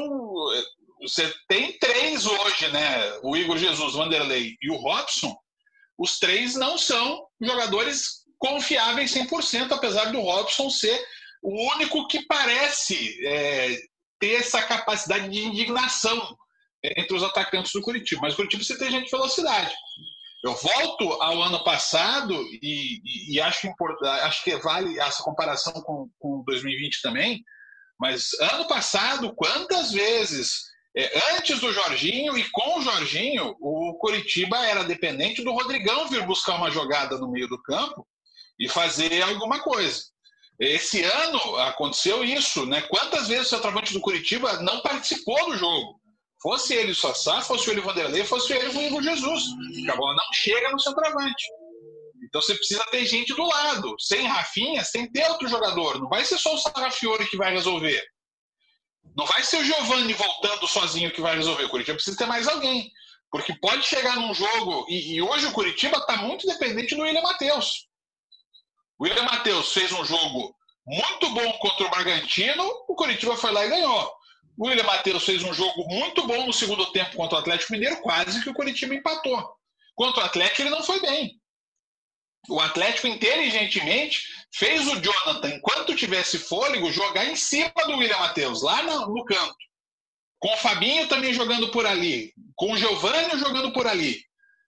é, 0.54 0.63
você 1.01 1.34
tem 1.47 1.77
três 1.77 2.25
hoje, 2.25 2.67
né? 2.69 3.19
O 3.23 3.36
Igor 3.36 3.58
Jesus, 3.58 3.93
Vanderlei 3.93 4.56
e 4.62 4.71
o 4.71 4.77
Robson. 4.77 5.36
Os 5.97 6.17
três 6.17 6.56
não 6.56 6.77
são 6.77 7.25
jogadores 7.41 8.21
confiáveis 8.38 9.13
100%, 9.13 9.71
apesar 9.71 10.12
do 10.12 10.21
Robson 10.21 10.69
ser 10.69 10.99
o 11.43 11.73
único 11.73 12.08
que 12.08 12.25
parece 12.25 13.19
é, 13.25 13.77
ter 14.19 14.36
essa 14.36 14.62
capacidade 14.63 15.30
de 15.30 15.39
indignação 15.41 16.38
entre 16.84 17.15
os 17.15 17.24
atacantes 17.24 17.72
do 17.74 17.82
Curitiba. 17.82 18.22
Mas 18.24 18.34
o 18.34 18.38
Curitiba 18.38 18.63
você 18.63 18.78
tem 18.78 18.91
gente 18.91 19.06
de 19.06 19.12
velocidade. 19.12 19.74
Eu 20.44 20.56
volto 20.56 21.22
ao 21.22 21.41
ano 21.44 21.63
passado 21.63 22.34
e, 22.62 23.00
e, 23.04 23.36
e 23.36 23.41
acho, 23.41 23.72
acho 24.24 24.44
que 24.44 24.56
vale 24.58 25.00
essa 25.00 25.22
comparação 25.24 25.74
com, 25.74 26.10
com 26.17 26.44
2020 26.48 27.02
também, 27.02 27.44
mas 28.00 28.34
ano 28.39 28.67
passado, 28.67 29.36
quantas 29.36 29.91
vezes, 29.91 30.63
é, 30.98 31.36
antes 31.36 31.60
do 31.60 31.72
Jorginho 31.72 32.36
e 32.36 32.50
com 32.50 32.80
o 32.80 32.82
Jorginho, 32.82 33.56
o 33.62 33.96
Curitiba 34.00 34.58
era 34.65 34.84
dependente 34.84 35.44
do 35.44 35.54
Rodrigão 35.54 36.08
vir 36.08 36.26
buscar 36.26 36.56
uma 36.56 36.72
jogada 36.72 37.20
no 37.20 37.30
meio 37.30 37.48
do 37.48 37.62
campo 37.62 38.08
e 38.60 38.67
fazer 38.67 39.22
alguma 39.22 39.60
coisa. 39.60 40.02
Esse 40.60 41.04
ano 41.04 41.58
aconteceu 41.58 42.24
isso, 42.24 42.65
né? 42.65 42.82
Quantas 42.82 43.28
vezes 43.28 43.48
o 43.48 43.50
centroavante 43.52 43.94
do 43.94 44.02
Curitiba 44.02 44.62
não 44.63 44.82
participou 44.82 45.52
do 45.52 45.58
jogo? 45.58 46.00
Fosse 46.41 46.73
ele 46.73 46.91
o 46.91 46.95
Sassá, 46.95 47.41
fosse 47.41 47.69
ele 47.69 47.82
o 47.82 47.84
Vanderlei, 47.84 48.25
fosse 48.25 48.51
ele 48.54 48.69
o 48.69 48.82
Igor 48.82 49.01
Jesus. 49.01 49.43
A 49.89 49.95
bola 49.95 50.15
não 50.15 50.34
chega 50.34 50.71
no 50.71 50.80
centroavante. 50.80 51.45
Então 52.23 52.41
você 52.41 52.56
precisa 52.56 52.84
ter 52.86 53.06
gente 53.06 53.34
do 53.34 53.43
lado. 53.43 53.95
Sem 53.99 54.25
Rafinha, 54.25 54.84
sem 54.84 55.12
ter 55.12 55.30
outro 55.30 55.47
jogador. 55.47 55.99
Não 55.99 56.10
vai 56.10 56.25
ser 56.25 56.38
só 56.38 56.54
o 56.54 56.58
Sarafiore 56.58 57.27
que 57.27 57.38
vai 57.38 57.54
resolver. 57.54 58.01
Não 59.15 59.25
vai 59.25 59.43
ser 59.43 59.58
o 59.58 59.63
Giovanni 59.63 60.13
voltando 60.13 60.67
sozinho 60.67 61.12
que 61.12 61.21
vai 61.21 61.36
resolver. 61.36 61.65
O 61.65 61.69
Curitiba 61.69 61.95
precisa 61.95 62.17
ter 62.17 62.25
mais 62.25 62.47
alguém. 62.47 62.89
Porque 63.30 63.54
pode 63.60 63.84
chegar 63.84 64.15
num 64.15 64.34
jogo. 64.34 64.86
E, 64.89 65.15
e 65.15 65.21
hoje 65.21 65.45
o 65.45 65.51
Curitiba 65.51 65.97
está 65.97 66.17
muito 66.17 66.47
dependente 66.47 66.95
do 66.95 67.04
William 67.04 67.21
Matheus. 67.21 67.88
O 68.97 69.04
William 69.04 69.23
Matheus 69.23 69.73
fez 69.73 69.91
um 69.91 70.06
jogo 70.06 70.56
muito 70.86 71.30
bom 71.30 71.51
contra 71.54 71.86
o 71.86 71.89
Bragantino, 71.89 72.63
o 72.88 72.95
Curitiba 72.95 73.36
foi 73.38 73.51
lá 73.51 73.65
e 73.65 73.69
ganhou. 73.69 74.12
O 74.57 74.67
William 74.67 74.83
Matheus 74.83 75.23
fez 75.23 75.43
um 75.43 75.53
jogo 75.53 75.85
muito 75.87 76.25
bom 76.27 76.45
no 76.45 76.53
segundo 76.53 76.91
tempo 76.91 77.15
contra 77.15 77.37
o 77.37 77.39
Atlético 77.39 77.73
Mineiro, 77.73 78.01
quase 78.01 78.41
que 78.43 78.49
o 78.49 78.53
Curitiba 78.53 78.93
empatou. 78.93 79.55
Contra 79.95 80.23
o 80.23 80.25
Atlético, 80.25 80.61
ele 80.61 80.69
não 80.69 80.83
foi 80.83 80.99
bem. 80.99 81.39
O 82.49 82.59
Atlético 82.59 83.07
inteligentemente 83.07 84.23
fez 84.53 84.87
o 84.87 84.99
Jonathan, 84.99 85.49
enquanto 85.49 85.95
tivesse 85.95 86.39
fôlego, 86.39 86.91
jogar 86.91 87.25
em 87.25 87.35
cima 87.35 87.71
do 87.85 87.97
William 87.97 88.17
Matheus, 88.17 88.63
lá 88.63 88.81
no, 88.83 89.13
no 89.13 89.25
canto. 89.25 89.55
Com 90.39 90.51
o 90.53 90.57
Fabinho 90.57 91.07
também 91.07 91.33
jogando 91.33 91.69
por 91.69 91.85
ali, 91.85 92.33
com 92.55 92.71
o 92.71 92.77
Giovanni 92.77 93.37
jogando 93.37 93.71
por 93.71 93.85
ali. 93.85 94.19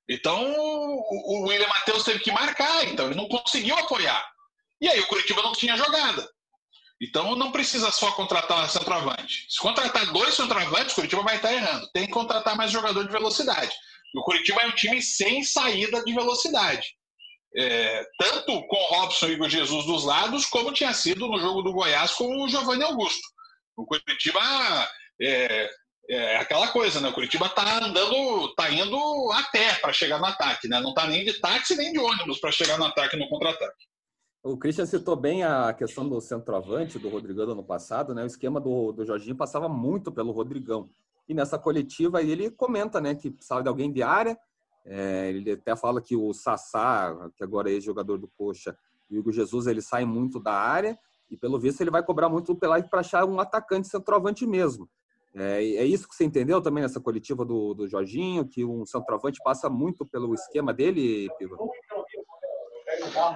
Então 0.07 0.53
o, 0.55 1.43
o 1.43 1.47
William 1.47 1.67
Matheus 1.67 2.03
teve 2.03 2.19
que 2.19 2.31
marcar, 2.31 2.85
então 2.85 3.07
ele 3.07 3.15
não 3.15 3.27
conseguiu 3.27 3.75
apoiar. 3.77 4.23
E 4.79 4.87
aí 4.87 4.99
o 4.99 5.07
Curitiba 5.07 5.41
não 5.41 5.53
tinha 5.53 5.75
jogada. 5.75 6.29
Então 7.03 7.35
não 7.35 7.51
precisa 7.51 7.91
só 7.91 8.11
contratar 8.13 8.63
um 8.63 8.69
centroavante. 8.69 9.45
Se 9.49 9.59
contratar 9.59 10.05
dois 10.13 10.35
centroavantes, 10.35 10.93
o 10.93 10.95
Curitiba 10.95 11.21
vai 11.21 11.35
estar 11.35 11.53
errando. 11.53 11.91
Tem 11.91 12.05
que 12.05 12.13
contratar 12.13 12.55
mais 12.55 12.71
jogador 12.71 13.03
de 13.03 13.11
velocidade. 13.11 13.71
O 14.15 14.23
Curitiba 14.23 14.61
é 14.61 14.67
um 14.67 14.71
time 14.71 15.01
sem 15.01 15.43
saída 15.43 16.01
de 16.01 16.13
velocidade. 16.13 16.95
É, 17.57 18.05
tanto 18.17 18.65
com 18.67 18.95
Robson 18.95 19.27
e 19.27 19.39
o 19.39 19.49
Jesus 19.49 19.85
dos 19.85 20.05
lados, 20.05 20.45
como 20.45 20.71
tinha 20.71 20.93
sido 20.93 21.27
no 21.27 21.37
jogo 21.39 21.61
do 21.61 21.73
Goiás 21.73 22.11
com 22.13 22.41
o 22.41 22.47
Giovanni 22.47 22.83
Augusto. 22.83 23.27
O 23.75 23.85
Curitiba 23.85 24.39
é, 25.21 25.69
é 26.09 26.37
aquela 26.37 26.69
coisa, 26.69 27.01
né? 27.01 27.09
O 27.09 27.13
Curitiba 27.13 27.49
tá 27.49 27.79
andando, 27.79 28.55
tá 28.55 28.69
indo 28.69 29.31
a 29.33 29.43
pé 29.51 29.73
para 29.75 29.91
chegar 29.91 30.19
no 30.19 30.25
ataque, 30.25 30.69
né? 30.69 30.79
Não 30.79 30.93
tá 30.93 31.05
nem 31.05 31.25
de 31.25 31.33
táxi 31.33 31.75
nem 31.75 31.91
de 31.91 31.99
ônibus 31.99 32.39
para 32.39 32.51
chegar 32.51 32.77
no 32.77 32.85
ataque 32.85 33.17
no 33.17 33.27
contra-ataque. 33.27 33.92
O 34.43 34.58
Christian 34.58 34.86
citou 34.86 35.15
bem 35.15 35.41
a 35.41 35.73
questão 35.73 36.08
do 36.08 36.19
centroavante 36.19 36.99
do 36.99 37.08
Rodrigão 37.08 37.45
do 37.45 37.53
ano 37.53 37.63
passado, 37.63 38.13
né? 38.13 38.23
O 38.23 38.27
esquema 38.27 38.60
do, 38.60 38.91
do 38.91 39.06
Jorginho 39.06 39.38
passava 39.38 39.69
muito 39.69 40.12
pelo 40.12 40.34
Rodrigão. 40.34 40.89
E 41.29 41.34
nessa 41.34 41.58
coletiva 41.58 42.21
ele 42.21 42.51
comenta, 42.51 42.99
né, 42.99 43.15
que 43.15 43.32
precisava 43.32 43.63
de 43.63 43.69
alguém 43.69 43.89
de 43.89 44.03
área. 44.03 44.38
É, 44.86 45.29
ele 45.29 45.51
até 45.51 45.77
fala 45.77 46.01
que 46.01 46.13
o 46.13 46.34
Sassá, 46.34 47.32
que 47.38 47.43
agora 47.43 47.73
é 47.73 47.79
jogador 47.79 48.17
do 48.17 48.27
Coxa, 48.38 48.77
e 49.10 49.15
o 49.15 49.19
Igor 49.19 49.32
Jesus, 49.32 49.65
ele 49.65 49.82
sai 49.82 50.03
muito 50.03 50.41
da 50.41 50.53
área. 50.53 50.99
E 51.32 51.38
pelo 51.38 51.58
visto 51.58 51.79
ele 51.79 51.89
vai 51.89 52.03
cobrar 52.03 52.27
muito 52.27 52.53
Pelaipe 52.53 52.89
para 52.89 52.99
achar 52.99 53.23
um 53.23 53.39
atacante 53.39 53.88
centroavante 53.88 54.45
mesmo. 54.45 54.89
É, 55.34 55.63
é, 55.63 55.86
isso 55.86 56.08
que 56.08 56.13
você 56.13 56.25
entendeu 56.25 56.62
também 56.62 56.84
nessa 56.84 56.99
coletiva 56.99 57.45
do, 57.45 57.73
do 57.73 57.88
Jorginho, 57.88 58.45
que 58.45 58.65
um 58.65 58.86
centroavante 58.86 59.39
passa 59.41 59.69
muito 59.69 60.06
pelo 60.06 60.34
esquema 60.34 60.73
dele, 60.73 61.29
Piva? 61.39 61.58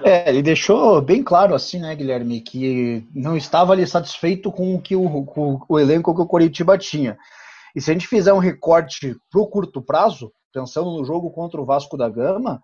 É, 0.04 0.28
ele 0.28 0.42
deixou 0.42 1.00
bem 1.00 1.22
claro 1.22 1.54
assim, 1.54 1.80
né, 1.80 1.94
Guilherme, 1.94 2.40
que 2.40 3.06
não 3.14 3.36
estava 3.36 3.72
ali 3.72 3.86
satisfeito 3.86 4.50
com 4.52 4.74
o 4.74 4.80
que 4.80 4.94
o, 4.94 5.24
com 5.24 5.60
o 5.68 5.78
elenco 5.78 6.14
que 6.14 6.20
o 6.20 6.26
Coritiba 6.26 6.76
tinha. 6.78 7.16
E 7.74 7.80
se 7.80 7.90
a 7.90 7.94
gente 7.94 8.06
fizer 8.06 8.32
um 8.32 8.38
recorte 8.38 9.16
para 9.30 9.40
o 9.40 9.46
curto 9.46 9.82
prazo, 9.82 10.32
pensando 10.52 10.90
no 10.90 11.04
jogo 11.04 11.30
contra 11.30 11.60
o 11.60 11.64
Vasco 11.64 11.96
da 11.96 12.08
Gama, 12.08 12.60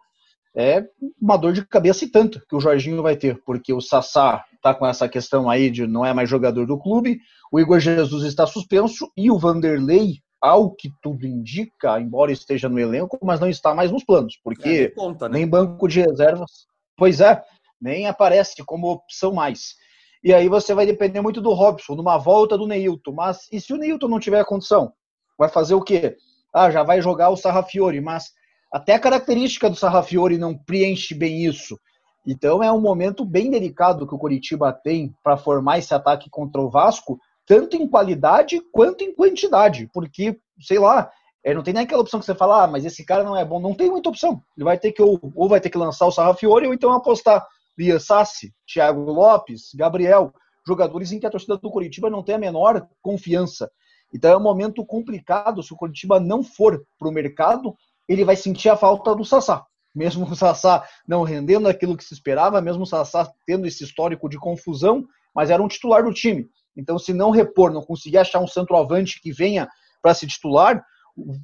é 0.56 0.84
uma 1.20 1.36
dor 1.36 1.52
de 1.52 1.66
cabeça 1.66 2.04
e 2.04 2.10
tanto 2.10 2.40
que 2.48 2.54
o 2.54 2.60
Jorginho 2.60 3.02
vai 3.02 3.16
ter, 3.16 3.42
porque 3.44 3.72
o 3.72 3.80
Sassá 3.80 4.44
está 4.54 4.72
com 4.72 4.86
essa 4.86 5.08
questão 5.08 5.50
aí 5.50 5.70
de 5.70 5.86
não 5.86 6.06
é 6.06 6.14
mais 6.14 6.28
jogador 6.28 6.66
do 6.66 6.78
clube, 6.78 7.18
o 7.50 7.58
Igor 7.58 7.80
Jesus 7.80 8.24
está 8.24 8.46
suspenso 8.46 9.10
e 9.16 9.30
o 9.30 9.38
Vanderlei, 9.38 10.18
ao 10.40 10.70
que 10.70 10.90
tudo 11.02 11.26
indica, 11.26 11.98
embora 11.98 12.30
esteja 12.30 12.68
no 12.68 12.78
elenco, 12.78 13.18
mas 13.22 13.40
não 13.40 13.48
está 13.48 13.74
mais 13.74 13.90
nos 13.90 14.04
planos, 14.04 14.38
porque 14.44 14.68
é, 14.68 14.88
conta, 14.90 15.28
né? 15.28 15.38
nem 15.38 15.48
banco 15.48 15.88
de 15.88 16.00
reservas, 16.00 16.66
pois 16.96 17.20
é, 17.20 17.42
nem 17.80 18.06
aparece 18.06 18.64
como 18.64 18.90
opção 18.90 19.32
mais. 19.32 19.74
E 20.22 20.32
aí 20.32 20.48
você 20.48 20.72
vai 20.74 20.86
depender 20.86 21.20
muito 21.20 21.40
do 21.40 21.52
Robson, 21.52 21.94
numa 21.94 22.16
volta 22.16 22.56
do 22.56 22.66
Neilton. 22.66 23.12
Mas 23.12 23.46
e 23.52 23.60
se 23.60 23.74
o 23.74 23.76
Neilton 23.76 24.08
não 24.08 24.18
tiver 24.18 24.44
condição? 24.46 24.92
Vai 25.38 25.50
fazer 25.50 25.74
o 25.74 25.82
quê? 25.82 26.16
Ah, 26.52 26.70
já 26.70 26.82
vai 26.82 27.02
jogar 27.02 27.28
o 27.28 27.36
Sarrafiori, 27.36 28.00
mas 28.00 28.32
até 28.72 28.94
a 28.94 28.98
característica 28.98 29.68
do 29.68 29.76
Sarrafiori 29.76 30.38
não 30.38 30.56
preenche 30.56 31.14
bem 31.14 31.44
isso. 31.44 31.78
Então 32.26 32.62
é 32.62 32.72
um 32.72 32.80
momento 32.80 33.24
bem 33.24 33.50
delicado 33.50 34.06
que 34.06 34.14
o 34.14 34.18
Coritiba 34.18 34.72
tem 34.72 35.14
para 35.22 35.36
formar 35.36 35.78
esse 35.78 35.92
ataque 35.92 36.30
contra 36.30 36.60
o 36.62 36.70
Vasco, 36.70 37.18
tanto 37.44 37.76
em 37.76 37.86
qualidade 37.86 38.60
quanto 38.72 39.04
em 39.04 39.14
quantidade, 39.14 39.90
porque, 39.92 40.40
sei 40.58 40.78
lá, 40.78 41.10
é, 41.44 41.52
não 41.52 41.62
tem 41.62 41.74
nem 41.74 41.82
aquela 41.82 42.00
opção 42.00 42.18
que 42.18 42.24
você 42.24 42.34
fala, 42.34 42.64
ah, 42.64 42.66
mas 42.66 42.86
esse 42.86 43.04
cara 43.04 43.22
não 43.22 43.36
é 43.36 43.44
bom. 43.44 43.60
Não 43.60 43.74
tem 43.74 43.90
muita 43.90 44.08
opção. 44.08 44.42
Ele 44.56 44.64
vai 44.64 44.78
ter 44.78 44.92
que, 44.92 45.02
ou, 45.02 45.20
ou 45.34 45.46
vai 45.46 45.60
ter 45.60 45.68
que 45.68 45.76
lançar 45.76 46.06
o 46.06 46.10
Sarrafiori, 46.10 46.66
ou 46.66 46.72
então 46.72 46.90
apostar 46.92 47.46
Lia 47.78 48.00
Sassi, 48.00 48.54
Thiago 48.66 49.02
Lopes, 49.02 49.74
Gabriel, 49.74 50.32
jogadores 50.66 51.12
em 51.12 51.20
que 51.20 51.26
a 51.26 51.30
torcida 51.30 51.58
do 51.58 51.70
Coritiba 51.70 52.08
não 52.08 52.22
tem 52.22 52.36
a 52.36 52.38
menor 52.38 52.88
confiança. 53.02 53.70
Então 54.12 54.30
é 54.30 54.36
um 54.36 54.42
momento 54.42 54.86
complicado. 54.86 55.62
Se 55.62 55.72
o 55.74 55.76
Coritiba 55.76 56.18
não 56.18 56.42
for 56.42 56.82
para 56.98 57.08
o 57.08 57.12
mercado, 57.12 57.74
ele 58.08 58.24
vai 58.24 58.36
sentir 58.36 58.70
a 58.70 58.76
falta 58.76 59.14
do 59.14 59.24
Sassá. 59.24 59.66
Mesmo 59.94 60.24
o 60.24 60.34
Sassá 60.34 60.82
não 61.06 61.24
rendendo 61.24 61.68
aquilo 61.68 61.96
que 61.96 62.04
se 62.04 62.14
esperava, 62.14 62.60
mesmo 62.62 62.84
o 62.84 62.86
Sassá 62.86 63.30
tendo 63.46 63.66
esse 63.66 63.84
histórico 63.84 64.30
de 64.30 64.38
confusão, 64.38 65.04
mas 65.34 65.50
era 65.50 65.62
um 65.62 65.68
titular 65.68 66.02
do 66.04 66.12
time. 66.12 66.48
Então, 66.74 66.98
se 66.98 67.12
não 67.12 67.30
repor, 67.30 67.70
não 67.70 67.82
conseguir 67.82 68.18
achar 68.18 68.40
um 68.40 68.48
centroavante 68.48 69.20
que 69.20 69.30
venha 69.30 69.68
para 70.02 70.14
se 70.14 70.26
titular, 70.26 70.84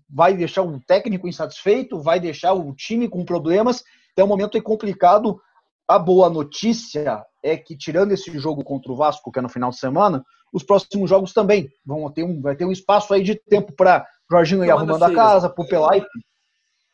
vai 0.08 0.34
deixar 0.34 0.62
o 0.62 0.80
técnico 0.80 1.28
insatisfeito, 1.28 2.00
vai 2.00 2.18
deixar 2.18 2.52
o 2.52 2.74
time 2.74 3.08
com 3.08 3.24
problemas. 3.24 3.82
Então, 4.12 4.24
é 4.24 4.26
um 4.26 4.28
momento 4.28 4.60
complicado. 4.62 5.40
A 5.88 5.98
boa 5.98 6.30
notícia 6.30 7.24
é 7.42 7.56
que, 7.56 7.76
tirando 7.76 8.12
esse 8.12 8.36
jogo 8.38 8.62
contra 8.62 8.92
o 8.92 8.96
Vasco, 8.96 9.30
que 9.30 9.38
é 9.38 9.42
no 9.42 9.48
final 9.48 9.70
de 9.70 9.78
semana, 9.78 10.24
os 10.52 10.62
próximos 10.62 11.08
jogos 11.08 11.32
também 11.32 11.68
vão 11.84 12.10
ter 12.10 12.24
um, 12.24 12.40
vai 12.40 12.56
ter 12.56 12.64
um 12.64 12.72
espaço 12.72 13.12
aí 13.14 13.22
de 13.22 13.34
tempo 13.34 13.72
para 13.72 14.06
Jorginho 14.30 14.64
ir 14.64 14.70
arrumando 14.70 15.02
a 15.02 15.14
casa, 15.14 15.48
para 15.48 15.64
o 15.64 15.68
Pelaipe 15.68 16.06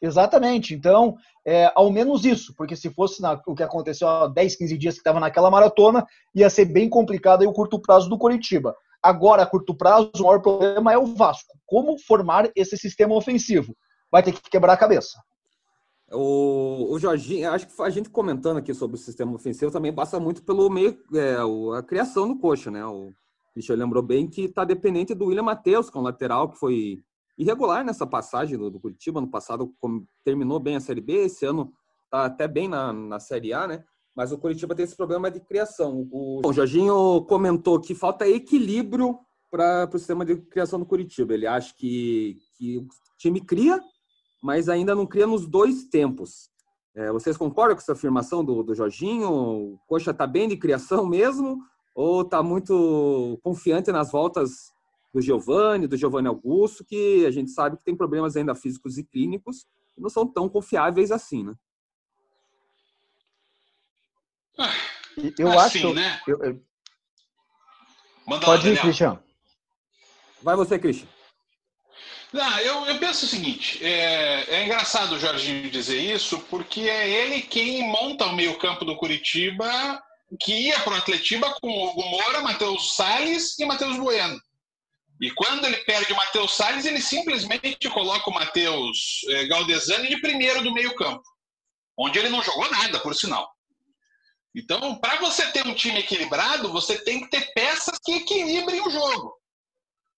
Exatamente. 0.01 0.75
Então, 0.75 1.17
é, 1.45 1.71
ao 1.75 1.91
menos 1.91 2.25
isso, 2.25 2.55
porque 2.57 2.77
se 2.77 2.91
fosse 2.91 3.23
na, 3.23 3.41
o 3.47 3.55
que 3.55 3.63
aconteceu 3.63 4.09
há 4.09 4.29
10, 4.29 4.57
15 4.57 4.79
dias 4.79 4.95
que 4.95 5.01
estava 5.01 5.21
naquela 5.21 5.51
maratona, 5.51 6.07
ia 6.35 6.51
ser 6.51 6.67
bem 6.67 6.89
complicado 6.89 7.43
aí 7.43 7.47
o 7.47 7.53
curto 7.53 7.81
prazo 7.81 8.09
do 8.09 8.19
Coritiba. 8.19 8.75
Agora, 9.07 9.45
a 9.45 9.47
curto 9.47 9.73
prazo, 9.73 10.11
o 10.19 10.25
maior 10.25 10.43
problema 10.43 10.93
é 10.93 10.99
o 10.99 11.07
Vasco. 11.07 11.57
Como 11.65 11.97
formar 11.97 12.51
esse 12.57 12.77
sistema 12.77 13.15
ofensivo? 13.15 13.73
Vai 14.11 14.21
ter 14.21 14.33
que 14.33 14.51
quebrar 14.51 14.73
a 14.73 14.77
cabeça. 14.77 15.17
O, 16.11 16.89
o 16.91 16.99
Jorginho, 16.99 17.53
acho 17.53 17.69
que 17.69 17.83
a 17.83 17.89
gente 17.89 18.11
comentando 18.11 18.57
aqui 18.57 18.75
sobre 18.75 18.97
o 18.97 18.99
sistema 18.99 19.33
ofensivo 19.33 19.71
também 19.71 19.95
passa 19.95 20.19
muito 20.19 20.43
pelo 20.43 20.69
meio, 20.69 20.99
é, 21.15 21.37
a 21.79 21.83
criação 21.85 22.27
do 22.27 22.37
coxa, 22.37 22.69
né? 22.69 22.85
O 22.85 23.13
Christian 23.53 23.77
lembrou 23.77 24.03
bem 24.03 24.29
que 24.29 24.47
está 24.47 24.65
dependente 24.65 25.15
do 25.15 25.27
William 25.27 25.45
Matheus, 25.45 25.89
que 25.89 25.97
é 25.97 26.01
um 26.01 26.05
lateral 26.05 26.51
que 26.51 26.59
foi 26.59 26.99
irregular 27.39 27.85
nessa 27.85 28.09
passagem 28.09 28.59
do, 28.59 28.69
do 28.69 28.81
Curitiba. 28.81 29.21
No 29.21 29.31
passado 29.31 29.73
terminou 30.25 30.59
bem 30.59 30.75
a 30.75 30.81
Série 30.81 31.01
B, 31.01 31.27
esse 31.27 31.47
ano 31.47 31.73
está 32.07 32.25
até 32.25 32.49
bem 32.49 32.67
na, 32.67 32.93
na 32.93 33.21
Série 33.21 33.53
A, 33.53 33.69
né? 33.69 33.85
Mas 34.17 34.33
o 34.33 34.39
Curitiba 34.39 34.75
tem 34.75 34.85
esse 34.85 34.97
problema 34.97 35.31
de 35.31 35.41
criação. 35.41 36.09
O, 36.11 36.41
o 36.43 36.53
Jorginho 36.53 37.23
comentou 37.29 37.79
que 37.79 37.95
falta 37.95 38.27
equilíbrio 38.27 39.19
para 39.51 39.89
o 39.93 39.99
sistema 39.99 40.25
de 40.25 40.37
criação 40.37 40.79
do 40.79 40.87
Curitiba. 40.87 41.35
Ele 41.35 41.47
acha 41.47 41.75
que, 41.77 42.39
que 42.57 42.79
o 42.79 42.87
time 43.19 43.41
cria, 43.41 43.79
mas 44.43 44.71
ainda 44.71 44.95
não 44.95 45.07
cria 45.07 45.27
nos 45.27 45.47
dois 45.47 45.85
tempos. 45.85 46.49
É, 46.95 47.13
vocês 47.13 47.37
concordam 47.37 47.77
com 47.77 47.83
essa 47.83 47.93
afirmação 47.93 48.43
do, 48.43 48.63
do 48.63 48.75
Jorginho? 48.75 49.29
O 49.31 49.79
Coxa 49.87 50.13
está 50.13 50.27
bem 50.27 50.49
de 50.49 50.57
criação 50.57 51.05
mesmo? 51.07 51.59
Ou 51.95 52.23
está 52.23 52.43
muito 52.43 53.39
confiante 53.43 53.93
nas 53.93 54.11
voltas 54.11 54.73
do 55.13 55.21
Giovanni, 55.21 55.87
do 55.87 55.97
Giovanni 55.97 56.29
Augusto, 56.29 56.85
que 56.85 57.27
a 57.27 57.31
gente 57.31 57.51
sabe 57.51 57.77
que 57.77 57.85
tem 57.85 57.95
problemas 57.95 58.35
ainda 58.35 58.55
físicos 58.55 58.97
e 58.97 59.05
clínicos 59.05 59.67
e 59.97 60.01
não 60.01 60.09
são 60.09 60.27
tão 60.27 60.49
confiáveis 60.49 61.11
assim, 61.11 61.45
né? 61.45 61.55
Ah, 64.59 64.75
eu 65.39 65.59
assim, 65.59 65.79
acho. 65.79 65.95
Né? 65.95 66.21
Eu, 66.27 66.43
eu... 66.43 66.63
Pode 68.41 68.69
ir, 68.69 68.81
Cristian. 68.81 69.21
Vai 70.43 70.57
você, 70.57 70.79
Cristian. 70.79 71.09
Não, 72.33 72.59
eu, 72.59 72.87
eu, 72.87 72.99
penso 72.99 73.25
o 73.25 73.29
seguinte: 73.29 73.85
é, 73.85 74.45
é, 74.49 74.65
engraçado 74.65 75.13
o 75.13 75.19
Jorginho 75.19 75.71
dizer 75.71 75.99
isso, 75.99 76.41
porque 76.51 76.81
é 76.81 77.09
ele 77.09 77.43
quem 77.43 77.89
monta 77.89 78.27
o 78.27 78.35
meio-campo 78.35 78.85
do 78.85 78.97
Curitiba, 78.97 80.03
que 80.41 80.53
ia 80.53 80.79
para 80.81 80.95
o 80.95 80.97
Atletiba 80.97 81.55
com 81.61 81.69
o 81.69 81.89
Hugo 81.89 82.03
Moura, 82.03 82.43
Matheus 82.43 82.97
Salles 82.97 83.59
e 83.59 83.65
Matheus 83.65 83.97
Bueno. 83.97 84.39
E 85.21 85.31
quando 85.31 85.65
ele 85.65 85.79
perde 85.79 86.13
o 86.13 86.17
Matheus 86.17 86.55
Salles, 86.55 86.85
ele 86.85 87.01
simplesmente 87.01 87.89
coloca 87.89 88.29
o 88.29 88.35
Matheus 88.35 89.25
eh, 89.31 89.47
Galdesani 89.47 90.09
de 90.09 90.21
primeiro 90.21 90.63
do 90.63 90.75
meio-campo, 90.75 91.23
onde 91.99 92.19
ele 92.19 92.29
não 92.29 92.43
jogou 92.43 92.71
nada, 92.71 93.01
por 93.01 93.15
sinal. 93.15 93.56
Então, 94.57 94.99
para 94.99 95.21
você 95.21 95.47
ter 95.53 95.67
um 95.67 95.75
time 95.75 95.99
equilibrado, 95.99 96.73
você 96.73 96.99
tem 97.05 97.21
que 97.21 97.29
ter 97.29 97.53
peças 97.53 97.99
que 98.03 98.13
equilibrem 98.13 98.81
o 98.81 98.91
jogo. 98.91 99.37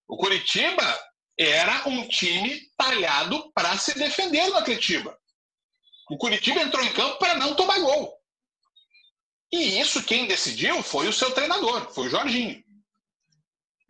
O 0.06 0.16
Curitiba 0.16 0.84
era 1.36 1.88
um 1.88 2.06
time 2.06 2.60
talhado 2.76 3.50
para 3.52 3.76
se 3.76 3.98
defender 3.98 4.46
no 4.46 4.56
Atletiba. 4.56 5.18
O 6.08 6.16
Curitiba 6.16 6.60
entrou 6.60 6.84
em 6.84 6.92
campo 6.92 7.18
para 7.18 7.34
não 7.34 7.56
tomar 7.56 7.80
gol. 7.80 8.16
E 9.52 9.80
isso 9.80 10.04
quem 10.04 10.28
decidiu 10.28 10.84
foi 10.84 11.08
o 11.08 11.12
seu 11.12 11.32
treinador, 11.32 11.92
foi 11.92 12.06
o 12.06 12.10
Jorginho. 12.10 12.62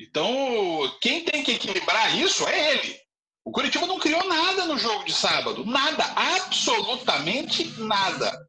Então, 0.00 0.98
quem 1.02 1.24
tem 1.24 1.44
que 1.44 1.52
equilibrar 1.52 2.16
isso 2.16 2.48
é 2.48 2.72
ele. 2.72 2.98
O 3.44 3.52
Curitiba 3.52 3.86
não 3.86 3.98
criou 3.98 4.26
nada 4.26 4.64
no 4.64 4.78
jogo 4.78 5.04
de 5.04 5.12
sábado. 5.12 5.64
Nada. 5.66 6.04
Absolutamente 6.16 7.66
nada. 7.80 8.48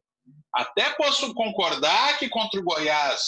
Até 0.54 0.90
posso 0.90 1.32
concordar 1.34 2.18
que 2.18 2.28
contra 2.28 2.60
o 2.60 2.64
Goiás 2.64 3.22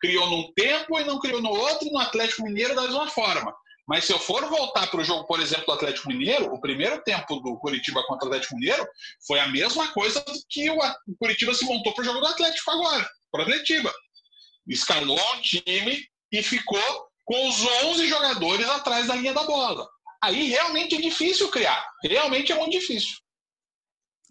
criou 0.00 0.28
num 0.30 0.52
tempo 0.54 0.98
e 0.98 1.04
não 1.04 1.18
criou 1.18 1.42
no 1.42 1.50
outro, 1.50 1.90
no 1.90 1.98
Atlético 1.98 2.44
Mineiro 2.44 2.74
da 2.74 2.82
mesma 2.82 3.08
forma. 3.08 3.54
Mas 3.86 4.04
se 4.04 4.12
eu 4.12 4.20
for 4.20 4.48
voltar 4.48 4.86
para 4.86 5.00
o 5.00 5.04
jogo, 5.04 5.26
por 5.26 5.40
exemplo, 5.40 5.66
do 5.66 5.72
Atlético 5.72 6.08
Mineiro, 6.08 6.54
o 6.54 6.60
primeiro 6.60 7.02
tempo 7.02 7.40
do 7.40 7.58
Curitiba 7.58 8.04
contra 8.06 8.26
o 8.26 8.28
Atlético 8.28 8.54
Mineiro 8.54 8.86
foi 9.26 9.40
a 9.40 9.48
mesma 9.48 9.88
coisa 9.88 10.24
que 10.48 10.70
o 10.70 10.78
Curitiba 11.18 11.52
se 11.52 11.64
montou 11.64 11.92
para 11.92 12.02
o 12.02 12.04
jogo 12.04 12.20
do 12.20 12.26
Atlético 12.26 12.70
agora, 12.70 13.08
para 13.32 13.40
o 13.40 13.42
Atlético. 13.42 13.90
Escalou 14.68 15.18
um 15.34 15.40
time 15.40 16.04
e 16.30 16.42
ficou 16.42 17.08
com 17.24 17.48
os 17.48 17.64
11 17.84 18.06
jogadores 18.06 18.68
atrás 18.68 19.08
da 19.08 19.16
linha 19.16 19.34
da 19.34 19.42
bola. 19.42 19.88
Aí 20.22 20.48
realmente 20.48 20.94
é 20.94 21.00
difícil 21.00 21.48
criar. 21.48 21.84
Realmente 22.04 22.52
é 22.52 22.54
muito 22.54 22.72
difícil. 22.72 23.16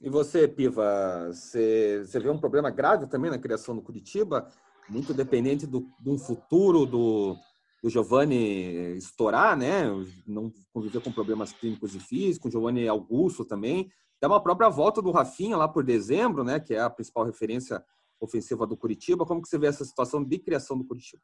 E 0.01 0.09
você, 0.09 0.47
Piva, 0.47 1.29
você, 1.31 2.03
vê 2.05 2.29
um 2.29 2.37
problema 2.37 2.69
grave 2.69 3.07
também 3.07 3.29
na 3.29 3.37
criação 3.37 3.75
do 3.75 3.81
Curitiba, 3.81 4.47
muito 4.87 5.13
dependente 5.13 5.67
do, 5.67 5.85
de 5.99 6.09
um 6.09 6.17
futuro 6.17 6.85
do, 6.85 7.35
do 7.83 7.89
Giovanni 7.89 8.95
estourar, 8.95 9.57
né? 9.57 9.83
Não 10.25 10.51
conviver 10.73 11.01
com 11.01 11.11
problemas 11.11 11.51
clínicos 11.51 11.95
e 11.95 11.99
físicos, 11.99 12.49
o 12.49 12.51
Giovanni 12.51 12.87
Augusto 12.87 13.43
também. 13.43 13.91
Até 14.17 14.27
uma 14.27 14.41
própria 14.41 14.69
volta 14.69 15.01
do 15.01 15.11
Rafinha 15.11 15.57
lá 15.57 15.67
por 15.67 15.83
dezembro, 15.83 16.43
né? 16.43 16.59
Que 16.59 16.75
é 16.75 16.79
a 16.79 16.89
principal 16.89 17.25
referência 17.25 17.83
ofensiva 18.21 18.65
do 18.65 18.77
Curitiba. 18.77 19.25
Como 19.25 19.41
que 19.41 19.49
você 19.49 19.57
vê 19.57 19.67
essa 19.67 19.83
situação 19.83 20.23
de 20.23 20.39
criação 20.39 20.77
do 20.77 20.85
Curitiba? 20.85 21.21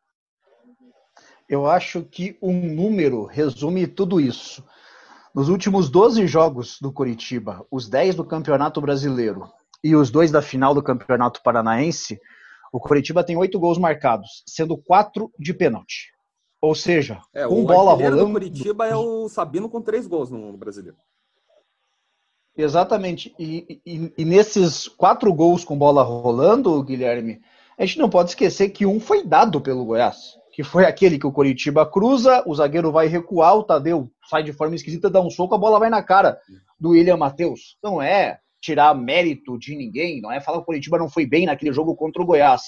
Eu 1.48 1.66
acho 1.66 2.04
que 2.04 2.38
um 2.42 2.74
número 2.74 3.24
resume 3.24 3.88
tudo 3.88 4.20
isso. 4.20 4.66
Nos 5.36 5.50
últimos 5.50 5.90
12 5.90 6.26
jogos 6.28 6.78
do 6.80 6.94
Curitiba, 6.94 7.68
os 7.70 7.90
10 7.90 8.16
do 8.16 8.24
Campeonato 8.24 8.80
Brasileiro 8.80 9.52
e 9.84 9.94
os 9.94 10.10
dois 10.10 10.32
da 10.32 10.42
final 10.42 10.74
do 10.74 10.82
Campeonato 10.82 11.44
Paranaense, 11.44 12.18
o 12.72 12.80
Curitiba 12.80 13.22
tem 13.22 13.36
oito 13.36 13.60
gols 13.60 13.78
marcados, 13.78 14.46
sendo 14.48 14.78
quatro 14.78 15.30
de 15.38 15.54
pênalti. 15.54 16.14
Ou 16.62 16.74
seja, 16.74 17.20
é, 17.34 17.46
com 17.46 17.66
bola 17.66 17.92
rolando. 17.92 18.28
O 18.28 18.32
Curitiba 18.32 18.88
é 18.88 18.96
o 18.96 19.28
Sabino 19.28 19.68
com 19.68 19.82
três 19.82 20.08
gols 20.08 20.32
no 20.32 20.56
Brasileiro. 20.56 20.98
Exatamente. 22.56 23.36
E, 23.38 23.82
e, 23.86 24.14
e, 24.18 24.24
nesses 24.24 24.88
quatro 24.88 25.34
gols 25.34 25.66
com 25.66 25.78
bola 25.78 26.02
rolando, 26.02 26.82
Guilherme, 26.82 27.42
a 27.78 27.86
gente 27.86 28.00
não 28.00 28.10
pode 28.10 28.30
esquecer 28.30 28.70
que 28.70 28.86
um 28.86 29.02
foi 29.02 29.22
dado 29.22 29.60
pelo 29.60 29.84
Goiás 29.84 30.38
que 30.56 30.64
foi 30.64 30.86
aquele 30.86 31.20
que 31.20 31.28
o 31.28 31.34
Coritiba 31.34 31.86
cruza, 31.86 32.42
o 32.48 32.56
zagueiro 32.56 32.90
vai 32.90 33.08
recuar, 33.08 33.58
o 33.58 33.64
Tadeu 33.64 34.10
sai 34.30 34.42
de 34.42 34.54
forma 34.54 34.74
esquisita, 34.74 35.10
dá 35.10 35.20
um 35.20 35.30
soco, 35.30 35.54
a 35.54 35.58
bola 35.58 35.78
vai 35.78 35.90
na 35.90 36.02
cara 36.02 36.40
do 36.80 36.92
William 36.92 37.18
Matheus. 37.18 37.78
Não 37.84 38.02
é 38.02 38.40
tirar 38.62 38.96
mérito 38.96 39.60
de 39.60 39.76
ninguém, 39.76 40.22
não 40.22 40.32
é 40.32 40.40
falar 40.40 40.60
que 40.60 40.64
o 40.64 40.66
Coritiba 40.66 40.98
não 40.98 41.10
foi 41.10 41.26
bem 41.26 41.46
naquele 41.46 41.74
jogo 41.74 41.94
contra 41.94 42.22
o 42.22 42.26
Goiás. 42.26 42.62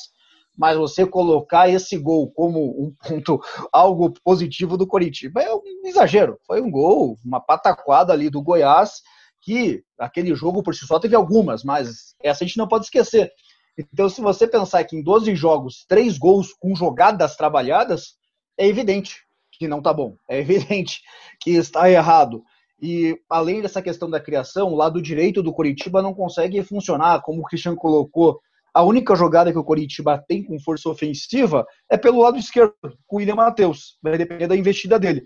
Mas 0.54 0.78
você 0.78 1.06
colocar 1.06 1.70
esse 1.70 1.98
gol 1.98 2.30
como 2.32 2.60
um 2.78 2.94
ponto, 3.08 3.40
algo 3.72 4.14
positivo 4.22 4.76
do 4.76 4.86
Coritiba 4.86 5.42
é 5.42 5.56
um 5.56 5.62
exagero. 5.86 6.38
Foi 6.46 6.60
um 6.60 6.70
gol, 6.70 7.18
uma 7.24 7.40
pataquada 7.40 8.12
ali 8.12 8.30
do 8.30 8.42
Goiás, 8.42 9.02
que 9.42 9.82
aquele 9.98 10.36
jogo 10.36 10.62
por 10.62 10.76
si 10.76 10.86
só 10.86 11.00
teve 11.00 11.16
algumas, 11.16 11.64
mas 11.64 12.16
essa 12.22 12.44
a 12.44 12.48
gente 12.48 12.58
não 12.58 12.68
pode 12.68 12.84
esquecer. 12.84 13.32
Então, 13.78 14.10
se 14.10 14.22
você 14.22 14.48
pensar 14.48 14.84
que 14.84 14.96
em 14.96 15.04
12 15.04 15.36
jogos, 15.36 15.86
três 15.88 16.18
gols 16.18 16.54
com 16.54 16.76
jogadas 16.76 17.36
trabalhadas, 17.36 18.16
é 18.58 18.66
evidente 18.66 19.22
que 19.52 19.68
não 19.68 19.78
está 19.80 19.94
bom. 19.94 20.16
É 20.30 20.40
evidente 20.40 21.02
que 21.40 21.52
está 21.52 21.90
errado. 21.90 22.44
E 22.82 23.20
além 23.30 23.62
dessa 23.62 23.82
questão 23.82 24.10
da 24.10 24.20
criação, 24.20 24.70
o 24.70 24.76
lado 24.76 25.02
direito 25.02 25.42
do 25.42 25.54
Coritiba 25.54 26.02
não 26.02 26.14
consegue 26.14 26.62
funcionar, 26.64 27.22
como 27.22 27.42
o 27.42 27.44
Christian 27.44 27.76
colocou. 27.76 28.40
A 28.74 28.84
única 28.84 29.16
jogada 29.16 29.52
que 29.52 29.58
o 29.58 29.64
Coritiba 29.64 30.24
tem 30.28 30.44
com 30.44 30.60
força 30.60 30.88
ofensiva 30.90 31.66
é 31.90 31.98
pelo 31.98 32.22
lado 32.22 32.38
esquerdo, 32.38 32.76
com 33.08 33.16
o 33.16 33.20
William 33.20 33.36
Matheus. 33.36 33.98
Vai 34.02 34.18
depender 34.18 34.48
da 34.48 34.56
investida 34.56 35.00
dele. 35.00 35.24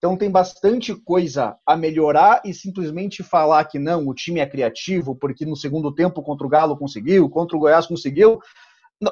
Então 0.00 0.16
tem 0.16 0.30
bastante 0.30 0.94
coisa 0.94 1.58
a 1.66 1.76
melhorar 1.76 2.40
e 2.42 2.54
simplesmente 2.54 3.22
falar 3.22 3.62
que 3.66 3.78
não, 3.78 4.08
o 4.08 4.14
time 4.14 4.40
é 4.40 4.46
criativo, 4.46 5.14
porque 5.14 5.44
no 5.44 5.54
segundo 5.54 5.94
tempo 5.94 6.22
contra 6.22 6.46
o 6.46 6.48
Galo 6.48 6.74
conseguiu, 6.78 7.28
contra 7.28 7.54
o 7.54 7.60
Goiás 7.60 7.86
conseguiu. 7.86 8.40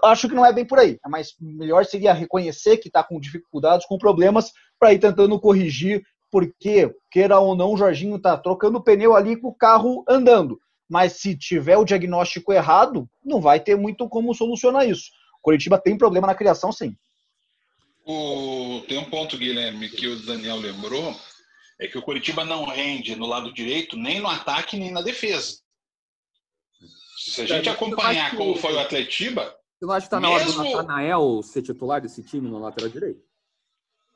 Acho 0.03 0.31
que 0.31 0.35
não 0.35 0.47
é 0.47 0.51
bem 0.51 0.65
por 0.65 0.79
aí. 0.79 0.99
Mas 1.07 1.35
melhor 1.39 1.85
seria 1.85 2.15
reconhecer 2.15 2.79
que 2.79 2.89
está 2.89 3.05
com 3.05 3.21
dificuldades, 3.21 3.87
com 3.87 3.99
problemas, 3.99 4.51
para 4.81 4.95
ir 4.95 4.99
tentando 4.99 5.39
corrigir, 5.39 6.03
porque, 6.31 6.91
queira 7.11 7.39
ou 7.39 7.55
não, 7.55 7.75
o 7.75 7.77
Jorginho 7.77 8.17
está 8.17 8.39
trocando 8.39 8.83
pneu 8.83 9.15
ali 9.15 9.37
com 9.37 9.49
o 9.49 9.55
carro 9.55 10.03
andando. 10.09 10.59
Mas 10.89 11.21
se 11.21 11.37
tiver 11.37 11.77
o 11.77 11.85
diagnóstico 11.85 12.51
errado, 12.51 13.07
não 13.23 13.43
vai 13.43 13.61
ter 13.61 13.77
muito 13.77 14.09
como 14.09 14.35
solucionar 14.35 14.89
isso. 14.89 15.11
O 15.39 15.43
Curitiba 15.43 15.79
tem 15.79 15.99
problema 15.99 16.27
na 16.27 16.35
criação, 16.35 16.73
sim. 16.73 16.97
O, 18.11 18.81
tem 18.89 18.97
um 18.97 19.05
ponto, 19.05 19.37
Guilherme, 19.37 19.91
que 19.91 20.09
o 20.09 20.19
Daniel 20.25 20.57
lembrou, 20.57 21.15
é 21.79 21.87
que 21.87 21.99
o 21.99 22.03
Curitiba 22.03 22.43
não 22.43 22.65
rende 22.65 23.15
no 23.15 23.27
lado 23.27 23.53
direito 23.53 23.99
nem 23.99 24.19
no 24.19 24.29
ataque 24.29 24.79
nem 24.79 24.91
na 24.91 25.03
defesa. 25.03 25.59
Se 27.19 27.43
a 27.43 27.47
gente 27.47 27.69
acompanhar 27.69 28.35
como 28.35 28.57
foi 28.57 28.73
o 28.73 28.79
Atletiba. 28.79 29.55
Você 29.79 29.85
não 29.85 29.93
acha 29.93 30.01
que 30.01 30.07
está 30.07 30.21
na 30.21 30.31
hora 30.31 30.43
do 30.43 30.65
Natanael 30.65 31.43
ser 31.43 31.61
titular 31.61 32.01
desse 32.01 32.23
time 32.23 32.49
no 32.49 32.59
lateral 32.59 32.89
direito? 32.89 33.21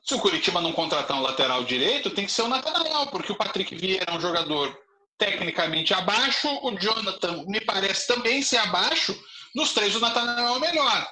Se 0.01 0.15
o 0.15 0.19
Curitiba 0.19 0.59
não 0.59 0.73
contratar 0.73 1.15
um 1.15 1.21
lateral 1.21 1.63
direito, 1.63 2.09
tem 2.09 2.25
que 2.25 2.31
ser 2.31 2.41
o 2.41 2.47
Natanael, 2.47 3.05
porque 3.11 3.31
o 3.31 3.37
Patrick 3.37 3.75
Vieira 3.75 4.05
é 4.11 4.17
um 4.17 4.19
jogador 4.19 4.75
tecnicamente 5.19 5.93
abaixo, 5.93 6.49
o 6.63 6.71
Jonathan 6.79 7.45
me 7.45 7.61
parece 7.61 8.07
também 8.07 8.41
ser 8.41 8.57
abaixo. 8.57 9.15
Nos 9.53 9.71
três, 9.71 9.95
o 9.95 9.99
Natanael 9.99 10.47
é 10.47 10.51
o 10.51 10.59
melhor 10.59 11.07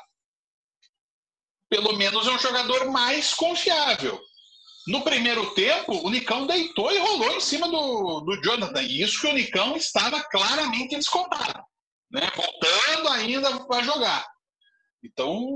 pelo 1.71 1.93
menos 1.93 2.27
é 2.27 2.31
um 2.31 2.37
jogador 2.37 2.91
mais 2.91 3.33
confiável. 3.33 4.21
No 4.87 5.03
primeiro 5.03 5.53
tempo, 5.55 6.05
o 6.05 6.09
Nicão 6.09 6.45
deitou 6.45 6.91
e 6.91 6.99
rolou 6.99 7.31
em 7.31 7.39
cima 7.39 7.69
do, 7.69 8.19
do 8.19 8.41
Jonathan. 8.41 8.81
E 8.81 9.01
isso 9.01 9.21
que 9.21 9.27
o 9.27 9.33
Nicão 9.33 9.77
estava 9.77 10.21
claramente 10.21 10.97
descontado. 10.97 11.63
Né? 12.11 12.29
Voltando 12.35 13.07
ainda 13.07 13.65
para 13.65 13.83
jogar. 13.83 14.27
Então, 15.01 15.47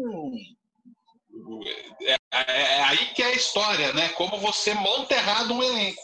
é, 2.01 2.13
é, 2.13 2.17
é, 2.31 2.83
aí 2.83 3.13
que 3.13 3.21
é 3.21 3.25
a 3.25 3.35
história, 3.35 3.91
né? 3.91 4.07
Como 4.09 4.37
você 4.37 4.73
monta 4.73 5.15
errado 5.15 5.53
um 5.53 5.61
elenco. 5.61 6.01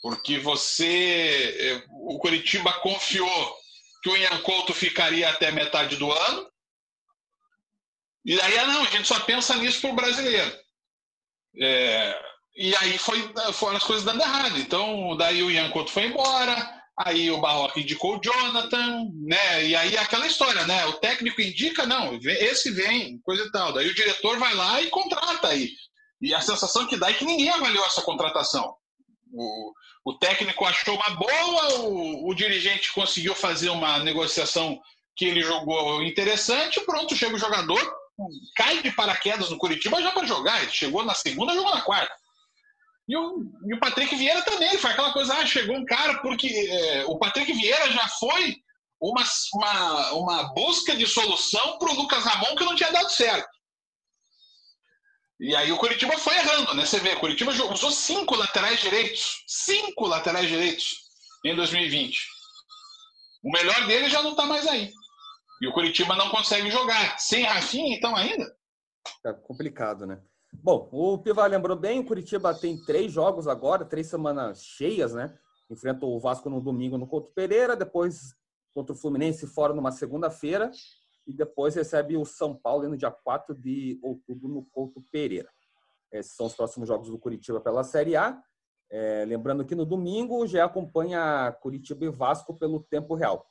Porque 0.00 0.38
você. 0.38 1.54
É, 1.58 1.84
o 1.90 2.18
Curitiba 2.18 2.72
confiou 2.80 3.56
que 4.02 4.08
o 4.08 4.16
Ian 4.16 4.40
Couto 4.40 4.72
ficaria 4.72 5.28
até 5.28 5.50
metade 5.50 5.96
do 5.96 6.10
ano. 6.10 6.49
E 8.24 8.40
aí, 8.40 8.58
ah, 8.58 8.66
não, 8.66 8.82
a 8.82 8.90
gente 8.90 9.08
só 9.08 9.18
pensa 9.20 9.56
nisso 9.56 9.80
para 9.80 9.90
o 9.90 9.94
brasileiro. 9.94 10.58
É, 11.58 12.22
e 12.56 12.74
aí 12.76 12.98
foi, 12.98 13.32
foram 13.52 13.76
as 13.76 13.84
coisas 13.84 14.04
dando 14.04 14.20
errado. 14.20 14.58
Então, 14.58 15.16
daí 15.16 15.42
o 15.42 15.50
Ian 15.50 15.70
Couto 15.70 15.90
foi 15.90 16.06
embora, 16.06 16.82
aí 16.98 17.30
o 17.30 17.40
Barroca 17.40 17.80
indicou 17.80 18.16
o 18.16 18.20
Jonathan, 18.20 19.06
né? 19.22 19.66
E 19.66 19.74
aí 19.74 19.96
aquela 19.96 20.26
história, 20.26 20.66
né? 20.66 20.84
O 20.86 20.94
técnico 20.94 21.40
indica, 21.40 21.86
não, 21.86 22.18
esse 22.22 22.70
vem, 22.70 23.18
coisa 23.20 23.44
e 23.44 23.50
tal. 23.50 23.72
Daí 23.72 23.88
o 23.88 23.94
diretor 23.94 24.38
vai 24.38 24.54
lá 24.54 24.80
e 24.82 24.90
contrata 24.90 25.48
aí. 25.48 25.70
E 26.20 26.34
a 26.34 26.40
sensação 26.40 26.86
que 26.86 26.96
dá 26.96 27.10
é 27.10 27.14
que 27.14 27.24
ninguém 27.24 27.48
avaliou 27.48 27.84
essa 27.86 28.02
contratação. 28.02 28.74
O, 29.32 29.72
o 30.04 30.18
técnico 30.18 30.64
achou 30.66 30.94
uma 30.94 31.10
boa, 31.10 31.80
o, 31.80 32.28
o 32.28 32.34
dirigente 32.34 32.92
conseguiu 32.92 33.34
fazer 33.34 33.70
uma 33.70 33.98
negociação 34.00 34.78
que 35.16 35.24
ele 35.24 35.42
jogou 35.42 36.02
interessante, 36.02 36.80
pronto, 36.80 37.16
chega 37.16 37.34
o 37.34 37.38
jogador, 37.38 37.99
cai 38.56 38.82
de 38.82 38.90
paraquedas 38.92 39.50
no 39.50 39.58
Curitiba 39.58 40.02
já 40.02 40.10
para 40.12 40.26
jogar. 40.26 40.62
Ele 40.62 40.72
chegou 40.72 41.04
na 41.04 41.14
segunda, 41.14 41.54
jogou 41.54 41.74
na 41.74 41.82
quarta. 41.82 42.14
E 43.08 43.16
o, 43.16 43.44
e 43.66 43.74
o 43.74 43.80
Patrick 43.80 44.14
Vieira 44.14 44.42
também, 44.42 44.78
foi 44.78 44.90
aquela 44.90 45.12
coisa, 45.12 45.34
ah, 45.34 45.44
chegou 45.46 45.76
um 45.76 45.84
cara, 45.84 46.18
porque 46.18 46.46
é, 46.46 47.04
o 47.06 47.18
Patrick 47.18 47.52
Vieira 47.52 47.90
já 47.90 48.06
foi 48.06 48.56
uma, 49.00 49.24
uma, 49.54 50.12
uma 50.12 50.42
busca 50.54 50.94
de 50.94 51.06
solução 51.06 51.78
para 51.78 51.90
o 51.90 51.94
Lucas 51.94 52.22
Ramon 52.24 52.54
que 52.54 52.64
não 52.64 52.76
tinha 52.76 52.92
dado 52.92 53.10
certo. 53.10 53.48
E 55.40 55.56
aí 55.56 55.72
o 55.72 55.78
Curitiba 55.78 56.16
foi 56.18 56.36
errando, 56.36 56.74
né? 56.74 56.84
Você 56.84 57.00
vê, 57.00 57.14
o 57.14 57.20
Curitiba 57.20 57.50
usou 57.50 57.90
cinco 57.90 58.36
laterais 58.36 58.78
direitos. 58.78 59.42
Cinco 59.46 60.06
laterais 60.06 60.46
direitos 60.46 60.98
em 61.44 61.56
2020. 61.56 62.28
O 63.42 63.50
melhor 63.50 63.86
dele 63.86 64.10
já 64.10 64.22
não 64.22 64.32
está 64.32 64.44
mais 64.44 64.66
aí. 64.66 64.92
E 65.60 65.66
o 65.66 65.72
Curitiba 65.72 66.16
não 66.16 66.30
consegue 66.30 66.70
jogar. 66.70 67.18
Sem 67.18 67.44
Rafinha, 67.44 67.96
então, 67.96 68.16
ainda? 68.16 68.56
É 69.24 69.32
complicado, 69.32 70.06
né? 70.06 70.22
Bom, 70.52 70.88
o 70.90 71.18
Piva 71.18 71.46
lembrou 71.46 71.76
bem, 71.76 72.00
o 72.00 72.04
Curitiba 72.04 72.54
tem 72.54 72.82
três 72.84 73.12
jogos 73.12 73.46
agora, 73.46 73.84
três 73.84 74.08
semanas 74.08 74.62
cheias, 74.62 75.14
né? 75.14 75.38
Enfrenta 75.70 76.04
o 76.06 76.18
Vasco 76.18 76.50
no 76.50 76.60
domingo 76.60 76.98
no 76.98 77.06
Couto 77.06 77.30
Pereira, 77.32 77.76
depois 77.76 78.34
contra 78.74 78.92
o 78.92 78.96
Fluminense 78.96 79.46
fora 79.46 79.74
numa 79.74 79.92
segunda-feira 79.92 80.70
e 81.26 81.32
depois 81.32 81.74
recebe 81.74 82.16
o 82.16 82.24
São 82.24 82.54
Paulo 82.54 82.88
no 82.88 82.96
dia 82.96 83.10
4 83.10 83.54
de 83.54 83.98
outubro 84.02 84.48
no 84.48 84.64
Couto 84.64 85.02
Pereira. 85.12 85.48
Esses 86.10 86.34
são 86.34 86.46
os 86.46 86.54
próximos 86.54 86.88
jogos 86.88 87.08
do 87.08 87.18
Curitiba 87.18 87.60
pela 87.60 87.84
Série 87.84 88.16
A. 88.16 88.42
É, 88.90 89.24
lembrando 89.24 89.64
que 89.64 89.76
no 89.76 89.86
domingo 89.86 90.44
já 90.46 90.64
acompanha 90.64 91.52
Curitiba 91.60 92.04
e 92.04 92.10
Vasco 92.10 92.58
pelo 92.58 92.80
tempo 92.80 93.14
real. 93.14 93.46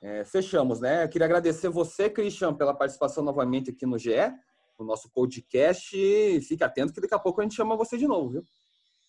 É, 0.00 0.24
fechamos, 0.24 0.80
né? 0.80 1.04
Eu 1.04 1.08
queria 1.08 1.26
agradecer 1.26 1.68
você, 1.68 2.08
Christian, 2.08 2.54
pela 2.54 2.74
participação 2.74 3.24
novamente 3.24 3.70
aqui 3.70 3.84
no 3.84 3.98
GE, 3.98 4.14
no 4.78 4.86
nosso 4.86 5.10
podcast. 5.10 5.96
E 5.96 6.40
fique 6.40 6.62
atento 6.62 6.92
que 6.92 7.00
daqui 7.00 7.14
a 7.14 7.18
pouco 7.18 7.40
a 7.40 7.44
gente 7.44 7.56
chama 7.56 7.76
você 7.76 7.98
de 7.98 8.06
novo, 8.06 8.30
viu? 8.30 8.44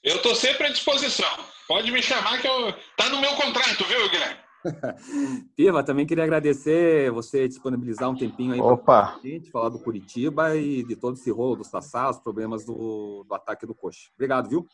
Eu 0.04 0.16
estou 0.16 0.34
sempre 0.34 0.68
à 0.68 0.70
disposição. 0.70 1.30
Pode 1.68 1.92
me 1.92 2.02
chamar 2.02 2.42
que 2.42 2.48
eu... 2.48 2.74
tá 2.98 3.10
no 3.10 3.20
meu 3.20 3.36
contrato, 3.36 3.84
viu, 3.86 4.10
Guilherme? 4.10 4.38
Piva, 5.56 5.84
também 5.84 6.06
queria 6.06 6.24
agradecer 6.24 7.12
você 7.12 7.48
disponibilizar 7.48 8.10
um 8.10 8.16
tempinho 8.16 8.54
aí 8.54 8.78
para 8.84 9.16
a 9.16 9.20
gente 9.24 9.52
falar 9.52 9.70
do 9.70 9.80
Curitiba 9.80 10.56
e 10.56 10.84
de 10.84 10.96
todo 10.96 11.16
esse 11.16 11.32
rolo 11.32 11.58
do 11.58 11.64
Sassá, 11.64 12.10
os 12.10 12.20
problemas 12.20 12.66
do, 12.66 13.24
do 13.28 13.36
ataque 13.36 13.66
do 13.66 13.76
Coxa. 13.76 14.10
Obrigado, 14.16 14.50
viu? 14.50 14.68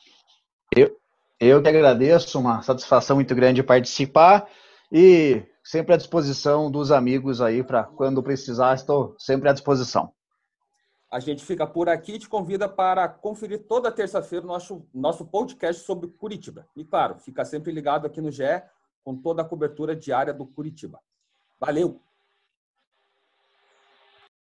Eu, 0.75 0.97
eu 1.39 1.61
que 1.61 1.69
agradeço, 1.69 2.39
uma 2.39 2.61
satisfação 2.61 3.17
muito 3.17 3.35
grande 3.35 3.61
participar 3.61 4.47
e 4.91 5.43
sempre 5.63 5.93
à 5.93 5.97
disposição 5.97 6.69
dos 6.69 6.91
amigos 6.91 7.41
aí 7.41 7.63
para 7.63 7.83
quando 7.83 8.21
precisar, 8.21 8.75
estou 8.75 9.15
sempre 9.17 9.49
à 9.49 9.53
disposição. 9.53 10.13
A 11.11 11.19
gente 11.19 11.45
fica 11.45 11.65
por 11.65 11.87
aqui 11.87 12.13
e 12.13 12.19
te 12.19 12.27
convida 12.27 12.67
para 12.67 13.07
conferir 13.07 13.65
toda 13.67 13.91
terça-feira 13.91 14.45
nosso, 14.45 14.85
nosso 14.93 15.25
podcast 15.25 15.83
sobre 15.83 16.09
Curitiba. 16.09 16.67
E 16.75 16.83
claro, 16.83 17.17
fica 17.19 17.45
sempre 17.45 17.71
ligado 17.71 18.05
aqui 18.05 18.19
no 18.19 18.31
GE 18.31 18.43
com 19.03 19.15
toda 19.15 19.41
a 19.41 19.45
cobertura 19.45 19.95
diária 19.95 20.33
do 20.33 20.45
Curitiba. 20.45 20.99
Valeu! 21.59 22.01